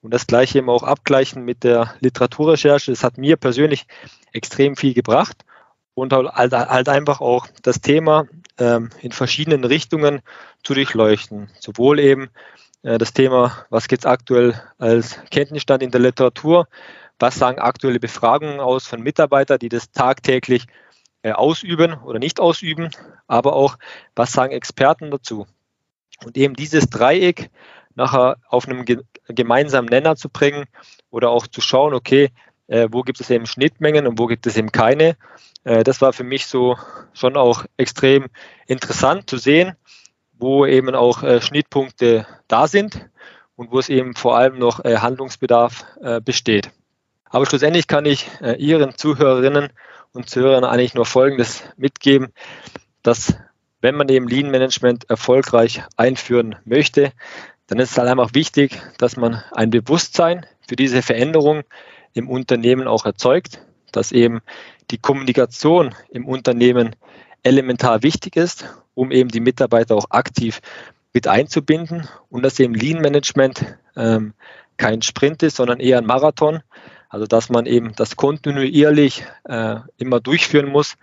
und 0.00 0.14
das 0.14 0.26
gleiche 0.26 0.56
eben 0.56 0.70
auch 0.70 0.82
abgleichen 0.82 1.44
mit 1.44 1.62
der 1.62 1.96
Literaturrecherche. 2.00 2.92
Das 2.92 3.04
hat 3.04 3.18
mir 3.18 3.36
persönlich 3.36 3.84
extrem 4.32 4.76
viel 4.76 4.94
gebracht 4.94 5.44
und 5.92 6.14
halt, 6.14 6.32
halt 6.32 6.88
einfach 6.88 7.20
auch 7.20 7.46
das 7.60 7.82
Thema 7.82 8.26
ähm, 8.56 8.88
in 9.02 9.12
verschiedenen 9.12 9.64
Richtungen 9.64 10.22
zu 10.62 10.72
durchleuchten. 10.72 11.50
Sowohl 11.60 12.00
eben 12.00 12.30
das 12.82 13.12
Thema, 13.12 13.66
was 13.70 13.88
geht 13.88 14.00
es 14.00 14.06
aktuell 14.06 14.60
als 14.78 15.18
Kenntnisstand 15.30 15.82
in 15.82 15.90
der 15.90 16.00
Literatur, 16.00 16.68
was 17.18 17.36
sagen 17.36 17.58
aktuelle 17.58 18.00
Befragungen 18.00 18.60
aus 18.60 18.86
von 18.86 19.02
Mitarbeitern, 19.02 19.58
die 19.58 19.68
das 19.68 19.90
tagtäglich 19.90 20.66
äh, 21.22 21.32
ausüben 21.32 21.94
oder 22.04 22.18
nicht 22.18 22.40
ausüben, 22.40 22.90
aber 23.26 23.54
auch, 23.54 23.78
was 24.14 24.32
sagen 24.32 24.52
Experten 24.52 25.10
dazu. 25.10 25.46
Und 26.24 26.36
eben 26.36 26.54
dieses 26.54 26.88
Dreieck 26.88 27.50
nachher 27.94 28.36
auf 28.48 28.68
einem 28.68 28.84
gemeinsamen 29.28 29.88
Nenner 29.88 30.16
zu 30.16 30.28
bringen 30.28 30.66
oder 31.10 31.30
auch 31.30 31.46
zu 31.46 31.60
schauen, 31.60 31.94
okay, 31.94 32.30
äh, 32.68 32.88
wo 32.90 33.02
gibt 33.02 33.20
es 33.20 33.30
eben 33.30 33.46
Schnittmengen 33.46 34.06
und 34.06 34.18
wo 34.18 34.26
gibt 34.26 34.46
es 34.46 34.56
eben 34.56 34.70
keine. 34.70 35.16
Äh, 35.64 35.82
das 35.82 36.00
war 36.00 36.12
für 36.12 36.24
mich 36.24 36.46
so 36.46 36.76
schon 37.12 37.36
auch 37.36 37.64
extrem 37.76 38.26
interessant 38.66 39.28
zu 39.28 39.38
sehen, 39.38 39.74
wo 40.38 40.66
eben 40.66 40.94
auch 40.94 41.22
äh, 41.22 41.40
Schnittpunkte 41.40 42.26
da 42.48 42.68
sind 42.68 43.08
und 43.56 43.70
wo 43.70 43.78
es 43.78 43.88
eben 43.88 44.14
vor 44.14 44.36
allem 44.36 44.58
noch 44.58 44.84
äh, 44.84 44.98
Handlungsbedarf 44.98 45.84
äh, 46.00 46.20
besteht. 46.20 46.70
Aber 47.24 47.46
schlussendlich 47.46 47.86
kann 47.86 48.04
ich 48.04 48.28
äh, 48.40 48.54
Ihren 48.54 48.96
Zuhörerinnen 48.96 49.70
und 50.12 50.28
Zuhörern 50.28 50.64
eigentlich 50.64 50.94
nur 50.94 51.06
Folgendes 51.06 51.62
mitgeben, 51.76 52.28
dass 53.02 53.36
wenn 53.80 53.94
man 53.94 54.08
eben 54.08 54.28
Lean 54.28 54.50
Management 54.50 55.08
erfolgreich 55.10 55.82
einführen 55.96 56.56
möchte, 56.64 57.12
dann 57.66 57.78
ist 57.78 57.92
es 57.92 57.98
halt 57.98 58.08
einfach 58.08 58.34
wichtig, 58.34 58.80
dass 58.98 59.16
man 59.16 59.42
ein 59.52 59.70
Bewusstsein 59.70 60.46
für 60.66 60.76
diese 60.76 61.02
Veränderung 61.02 61.62
im 62.14 62.28
Unternehmen 62.28 62.88
auch 62.88 63.04
erzeugt, 63.04 63.60
dass 63.92 64.12
eben 64.12 64.40
die 64.90 64.98
Kommunikation 64.98 65.94
im 66.08 66.26
Unternehmen 66.26 66.96
elementar 67.42 68.02
wichtig 68.02 68.36
ist, 68.36 68.66
um 68.96 69.12
eben 69.12 69.28
die 69.28 69.40
Mitarbeiter 69.40 69.94
auch 69.94 70.06
aktiv 70.10 70.60
mit 71.12 71.28
einzubinden 71.28 72.08
und 72.30 72.42
dass 72.42 72.58
eben 72.58 72.74
Lean 72.74 73.00
Management 73.00 73.76
ähm, 73.94 74.34
kein 74.76 75.02
Sprint 75.02 75.42
ist, 75.42 75.56
sondern 75.56 75.80
eher 75.80 75.98
ein 75.98 76.06
Marathon. 76.06 76.62
Also 77.08 77.26
dass 77.26 77.48
man 77.50 77.66
eben 77.66 77.94
das 77.94 78.16
kontinuierlich 78.16 79.24
äh, 79.44 79.76
immer 79.96 80.20
durchführen 80.20 80.70
muss. 80.70 80.96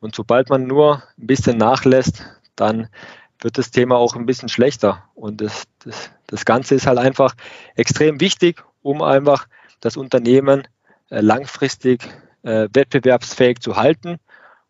Und 0.00 0.14
sobald 0.14 0.48
man 0.48 0.66
nur 0.66 1.02
ein 1.18 1.26
bisschen 1.26 1.58
nachlässt, 1.58 2.24
dann 2.56 2.88
wird 3.40 3.58
das 3.58 3.70
Thema 3.70 3.96
auch 3.96 4.14
ein 4.14 4.26
bisschen 4.26 4.48
schlechter. 4.48 5.02
Und 5.14 5.40
das, 5.40 5.64
das, 5.84 6.10
das 6.26 6.44
Ganze 6.44 6.76
ist 6.76 6.86
halt 6.86 6.98
einfach 6.98 7.34
extrem 7.74 8.20
wichtig, 8.20 8.62
um 8.82 9.02
einfach 9.02 9.48
das 9.80 9.96
Unternehmen 9.96 10.68
äh, 11.10 11.20
langfristig 11.20 12.02
äh, 12.42 12.68
wettbewerbsfähig 12.72 13.60
zu 13.60 13.76
halten, 13.76 14.18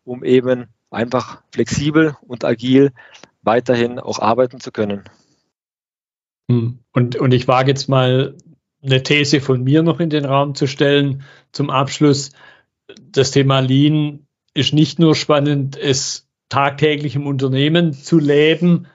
um 0.03 0.23
eben 0.23 0.67
einfach 0.95 1.41
flexibel 1.51 2.17
und 2.21 2.43
agil 2.43 2.91
weiterhin 3.43 3.99
auch 3.99 4.19
arbeiten 4.19 4.59
zu 4.59 4.71
können. 4.71 5.03
Hm. 6.49 6.79
Und, 6.91 7.15
und 7.15 7.33
ich 7.33 7.47
wage 7.47 7.69
jetzt 7.69 7.87
mal 7.87 8.35
eine 8.83 9.03
These 9.03 9.41
von 9.41 9.63
mir 9.63 9.83
noch 9.83 9.99
in 9.99 10.09
den 10.09 10.25
Raum 10.25 10.55
zu 10.55 10.67
stellen 10.67 11.23
zum 11.51 11.69
Abschluss. 11.69 12.31
Das 13.01 13.31
Thema 13.31 13.59
Lean 13.59 14.27
ist 14.53 14.73
nicht 14.73 14.99
nur 14.99 15.15
spannend, 15.15 15.75
es 15.77 16.27
tagtäglich 16.49 17.15
im 17.15 17.27
Unternehmen 17.27 17.93
zu 17.93 18.19
leben, 18.19 18.87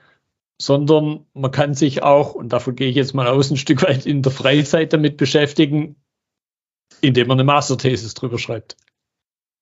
sondern 0.61 1.25
man 1.33 1.51
kann 1.51 1.73
sich 1.73 2.03
auch, 2.03 2.33
und 2.33 2.49
davon 2.49 2.75
gehe 2.75 2.89
ich 2.89 2.95
jetzt 2.95 3.13
mal 3.13 3.27
aus, 3.27 3.51
ein 3.51 3.57
Stück 3.57 3.83
weit 3.83 4.05
in 4.05 4.21
der 4.21 4.31
Freizeit 4.31 4.93
damit 4.93 5.17
beschäftigen, 5.17 5.95
indem 7.01 7.27
man 7.27 7.39
eine 7.39 7.45
Masterthesis 7.45 8.13
drüber 8.13 8.37
schreibt. 8.37 8.77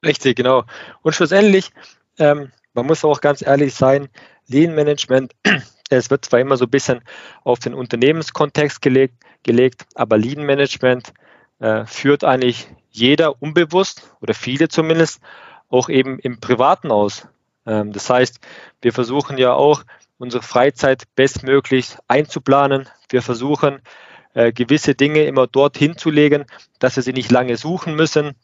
Richtig, 0.06 0.38
genau. 0.38 0.66
Und 1.02 1.14
schlussendlich, 1.14 1.72
ähm, 2.20 2.52
man 2.74 2.86
muss 2.86 3.04
auch 3.04 3.22
ganz 3.22 3.42
ehrlich 3.42 3.74
sein, 3.74 4.10
Lean 4.48 4.76
Management, 4.76 5.34
es 5.90 6.10
wird 6.10 6.26
zwar 6.26 6.40
immer 6.40 6.58
so 6.58 6.66
ein 6.66 6.72
bisschen 6.72 7.02
auf 7.44 7.60
den 7.60 7.74
Unternehmenskontext 7.74 8.82
gelegt, 8.82 9.16
gelegt 9.44 9.86
aber 9.96 10.18
Lean 10.18 10.46
Management 10.46 11.14
äh, 11.60 11.86
führt 11.86 12.24
eigentlich 12.24 12.68
jeder 12.92 13.42
unbewusst 13.42 14.16
oder 14.22 14.34
viele 14.34 14.68
zumindest 14.68 15.22
auch 15.70 15.90
eben 15.90 16.20
im 16.20 16.40
Privaten 16.40 16.92
aus. 16.92 17.28
Ähm, 17.66 17.92
das 17.92 18.10
heißt, 18.10 18.40
wir 18.82 18.94
versuchen 18.94 19.38
ja 19.38 19.54
auch, 19.54 19.84
unsere 20.18 20.44
Freizeit 20.44 21.04
bestmöglich 21.16 21.96
einzuplanen. 22.08 22.90
Wir 23.10 23.22
versuchen, 23.22 23.80
äh, 24.34 24.52
gewisse 24.52 24.94
Dinge 24.94 25.24
immer 25.24 25.48
dorthin 25.48 25.98
zu 25.98 26.10
legen, 26.10 26.46
dass 26.78 26.98
wir 26.98 27.04
sie 27.04 27.14
nicht 27.14 27.32
lange 27.32 27.58
suchen 27.58 27.96
müssen. 27.96 28.36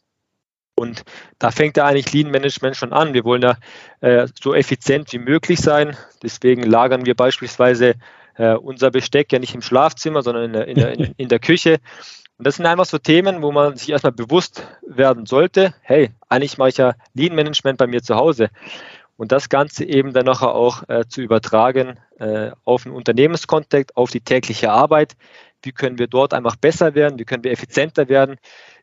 Und 0.76 1.04
da 1.38 1.50
fängt 1.50 1.76
ja 1.76 1.86
eigentlich 1.86 2.12
Lean 2.12 2.30
Management 2.30 2.76
schon 2.76 2.92
an. 2.92 3.14
Wir 3.14 3.24
wollen 3.24 3.42
ja 3.42 3.56
äh, 4.00 4.28
so 4.40 4.54
effizient 4.54 5.12
wie 5.12 5.18
möglich 5.18 5.58
sein. 5.58 5.96
Deswegen 6.22 6.62
lagern 6.62 7.06
wir 7.06 7.14
beispielsweise 7.14 7.94
äh, 8.36 8.54
unser 8.54 8.90
Besteck 8.90 9.32
ja 9.32 9.38
nicht 9.38 9.54
im 9.54 9.62
Schlafzimmer, 9.62 10.22
sondern 10.22 10.44
in 10.44 10.52
der, 10.52 10.68
in 10.68 10.74
der, 10.76 10.92
in, 10.92 11.04
in 11.16 11.28
der 11.28 11.38
Küche. 11.38 11.78
Und 12.38 12.46
das 12.46 12.56
sind 12.56 12.66
einfach 12.66 12.84
so 12.84 12.98
Themen, 12.98 13.40
wo 13.40 13.50
man 13.50 13.76
sich 13.76 13.88
erstmal 13.88 14.12
bewusst 14.12 14.66
werden 14.86 15.24
sollte, 15.24 15.74
hey, 15.80 16.10
eigentlich 16.28 16.58
mache 16.58 16.68
ich 16.68 16.76
ja 16.76 16.94
Lean 17.14 17.34
Management 17.34 17.78
bei 17.78 17.86
mir 17.86 18.02
zu 18.02 18.14
Hause 18.16 18.50
und 19.16 19.32
das 19.32 19.48
Ganze 19.48 19.84
eben 19.84 20.12
dann 20.12 20.26
nachher 20.26 20.54
auch 20.54 20.88
äh, 20.88 21.06
zu 21.08 21.22
übertragen 21.22 21.98
äh, 22.18 22.50
auf 22.64 22.82
den 22.82 22.92
Unternehmenskontext, 22.92 23.96
auf 23.96 24.10
die 24.10 24.20
tägliche 24.20 24.70
Arbeit. 24.70 25.16
Wie 25.62 25.72
können 25.72 25.98
wir 25.98 26.06
dort 26.06 26.34
einfach 26.34 26.56
besser 26.56 26.94
werden? 26.94 27.18
Wie 27.18 27.24
können 27.24 27.44
wir 27.44 27.50
effizienter 27.50 28.08
werden? 28.08 28.36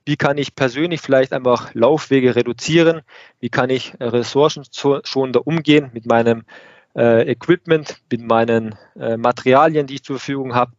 Wie 0.06 0.18
kann 0.18 0.38
ich 0.38 0.56
persönlich 0.56 1.02
vielleicht 1.02 1.32
einfach 1.32 1.74
Laufwege 1.74 2.36
reduzieren? 2.36 3.02
Wie 3.40 3.50
kann 3.50 3.70
ich 3.70 3.94
äh, 4.00 4.06
ressourcenschonender 4.06 5.48
umgehen 5.48 5.92
mit 5.94 6.06
meinem 6.06 6.44
äh, 6.96 7.30
Equipment, 7.32 8.02
mit 8.12 8.22
meinen 8.22 8.76
äh, 9.00 9.18
Materialien, 9.18 9.88
die 9.88 9.96
ich 9.96 10.04
zur 10.04 10.18
Verfügung 10.18 10.56
habe? 10.56 10.74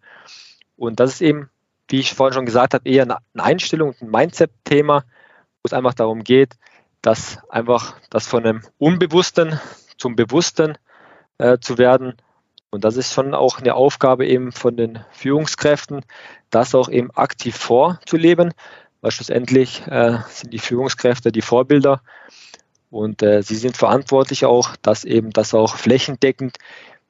Und 0.77 1.01
das 1.01 1.15
ist 1.15 1.23
eben, 1.23 1.49
wie 1.89 2.01
ich 2.01 2.13
vorhin 2.13 2.35
schon 2.35 2.47
gesagt 2.47 2.75
habe, 2.75 2.89
eher 2.89 3.05
eine 3.05 3.19
Einstellung, 3.35 3.95
ein 4.01 4.11
Mindset-Thema, 4.11 5.05
wo 5.63 5.63
es 5.65 5.73
einfach 5.73 5.95
darum 5.95 6.23
geht, 6.23 6.57
dass 7.01 7.39
einfach 7.49 7.97
das 8.11 8.27
von 8.27 8.45
einem 8.45 8.63
Unbewussten 8.79 9.59
zum 9.97 10.17
Bewussten 10.17 10.77
äh, 11.39 11.59
zu 11.59 11.79
werden. 11.79 12.15
Und 12.71 12.85
das 12.85 12.97
ist 12.97 13.13
schon 13.13 13.35
auch 13.35 13.61
eine 13.61 13.75
Aufgabe 13.75 14.27
eben 14.27 14.51
von 14.51 14.77
den 14.77 15.05
Führungskräften, 15.13 16.05
das 16.51 16.75
auch 16.75 16.89
eben 16.89 17.11
aktiv 17.13 17.57
vorzuleben, 17.57 18.53
weil 19.05 19.11
schlussendlich 19.11 19.87
äh, 19.87 20.17
sind 20.31 20.55
die 20.55 20.59
Führungskräfte 20.59 21.31
die 21.31 21.43
Vorbilder 21.43 22.01
und 22.89 23.23
äh, 23.23 23.43
sie 23.43 23.57
sind 23.57 23.77
verantwortlich 23.77 24.47
auch, 24.47 24.77
dass 24.77 25.05
eben 25.05 25.29
das 25.29 25.53
auch 25.53 25.77
flächendeckend 25.77 26.57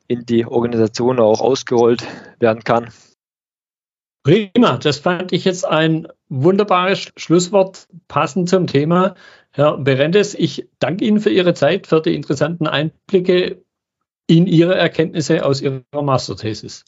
in 0.08 0.26
die 0.26 0.44
Organisation 0.44 1.20
auch 1.20 1.40
ausgerollt 1.40 2.04
werden 2.40 2.64
kann. 2.64 2.88
Prima, 4.24 4.76
das 4.78 4.98
fand 4.98 5.30
ich 5.30 5.44
jetzt 5.44 5.64
ein 5.64 6.08
wunderbares 6.28 7.12
Schlusswort 7.16 7.86
passend 8.08 8.48
zum 8.48 8.66
Thema. 8.66 9.14
Herr 9.52 9.78
Berendes, 9.78 10.34
ich 10.34 10.68
danke 10.80 11.04
Ihnen 11.04 11.20
für 11.20 11.30
Ihre 11.30 11.54
Zeit, 11.54 11.86
für 11.86 12.02
die 12.02 12.16
interessanten 12.16 12.66
Einblicke 12.66 13.62
in 14.26 14.48
Ihre 14.48 14.74
Erkenntnisse 14.74 15.44
aus 15.46 15.60
Ihrer 15.60 15.84
Masterthesis. 15.92 16.84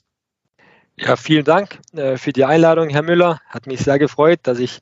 Ja, 0.98 1.16
vielen 1.16 1.44
Dank 1.44 1.78
äh, 1.94 2.16
für 2.16 2.32
die 2.32 2.44
Einladung, 2.44 2.88
Herr 2.88 3.02
Müller. 3.02 3.40
Hat 3.48 3.66
mich 3.66 3.80
sehr 3.80 3.98
gefreut, 3.98 4.40
dass 4.44 4.58
ich 4.58 4.80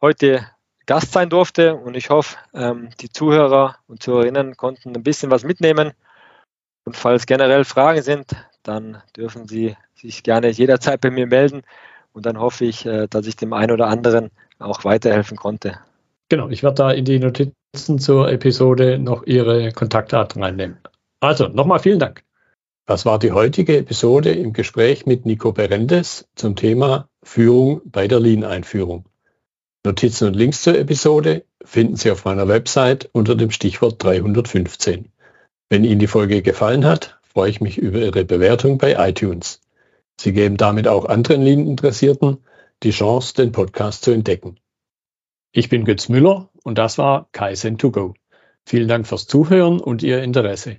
heute 0.00 0.46
Gast 0.84 1.12
sein 1.12 1.30
durfte 1.30 1.76
und 1.76 1.96
ich 1.96 2.10
hoffe, 2.10 2.36
ähm, 2.52 2.90
die 3.00 3.08
Zuhörer 3.08 3.76
und 3.86 4.02
Zuhörerinnen 4.02 4.56
konnten 4.56 4.94
ein 4.94 5.02
bisschen 5.02 5.30
was 5.30 5.44
mitnehmen. 5.44 5.92
Und 6.84 6.96
falls 6.96 7.26
generell 7.26 7.64
Fragen 7.64 8.02
sind, 8.02 8.32
dann 8.62 9.02
dürfen 9.16 9.48
Sie 9.48 9.76
sich 9.94 10.22
gerne 10.22 10.48
jederzeit 10.48 11.00
bei 11.00 11.10
mir 11.10 11.26
melden 11.26 11.62
und 12.12 12.26
dann 12.26 12.38
hoffe 12.38 12.66
ich, 12.66 12.84
äh, 12.84 13.06
dass 13.08 13.26
ich 13.26 13.36
dem 13.36 13.52
einen 13.52 13.70
oder 13.70 13.86
anderen 13.86 14.30
auch 14.58 14.84
weiterhelfen 14.84 15.38
konnte. 15.38 15.78
Genau, 16.28 16.48
ich 16.48 16.62
werde 16.62 16.74
da 16.74 16.90
in 16.90 17.04
die 17.04 17.18
Notizen 17.18 17.98
zur 17.98 18.30
Episode 18.30 18.98
noch 18.98 19.24
Ihre 19.24 19.72
Kontaktdaten 19.72 20.42
reinnehmen. 20.42 20.78
Also 21.20 21.48
nochmal 21.48 21.78
vielen 21.78 21.98
Dank. 21.98 22.22
Das 22.90 23.06
war 23.06 23.20
die 23.20 23.30
heutige 23.30 23.76
Episode 23.76 24.32
im 24.32 24.52
Gespräch 24.52 25.06
mit 25.06 25.24
Nico 25.24 25.52
Berendes 25.52 26.28
zum 26.34 26.56
Thema 26.56 27.08
Führung 27.22 27.82
bei 27.84 28.08
der 28.08 28.18
Lean-Einführung. 28.18 29.04
Notizen 29.86 30.26
und 30.26 30.34
Links 30.34 30.62
zur 30.64 30.76
Episode 30.76 31.44
finden 31.64 31.94
Sie 31.94 32.10
auf 32.10 32.24
meiner 32.24 32.48
Website 32.48 33.08
unter 33.12 33.36
dem 33.36 33.52
Stichwort 33.52 34.02
315. 34.02 35.12
Wenn 35.68 35.84
Ihnen 35.84 36.00
die 36.00 36.08
Folge 36.08 36.42
gefallen 36.42 36.84
hat, 36.84 37.20
freue 37.22 37.50
ich 37.50 37.60
mich 37.60 37.78
über 37.78 38.00
Ihre 38.00 38.24
Bewertung 38.24 38.78
bei 38.78 38.96
iTunes. 39.08 39.60
Sie 40.20 40.32
geben 40.32 40.56
damit 40.56 40.88
auch 40.88 41.04
anderen 41.04 41.42
Lean-Interessierten 41.42 42.38
die 42.82 42.90
Chance, 42.90 43.34
den 43.34 43.52
Podcast 43.52 44.02
zu 44.02 44.10
entdecken. 44.10 44.58
Ich 45.52 45.68
bin 45.68 45.84
Götz 45.84 46.08
Müller 46.08 46.50
und 46.64 46.76
das 46.76 46.98
war 46.98 47.28
Kaizen2Go. 47.34 48.14
Vielen 48.66 48.88
Dank 48.88 49.06
fürs 49.06 49.28
Zuhören 49.28 49.78
und 49.78 50.02
Ihr 50.02 50.24
Interesse. 50.24 50.78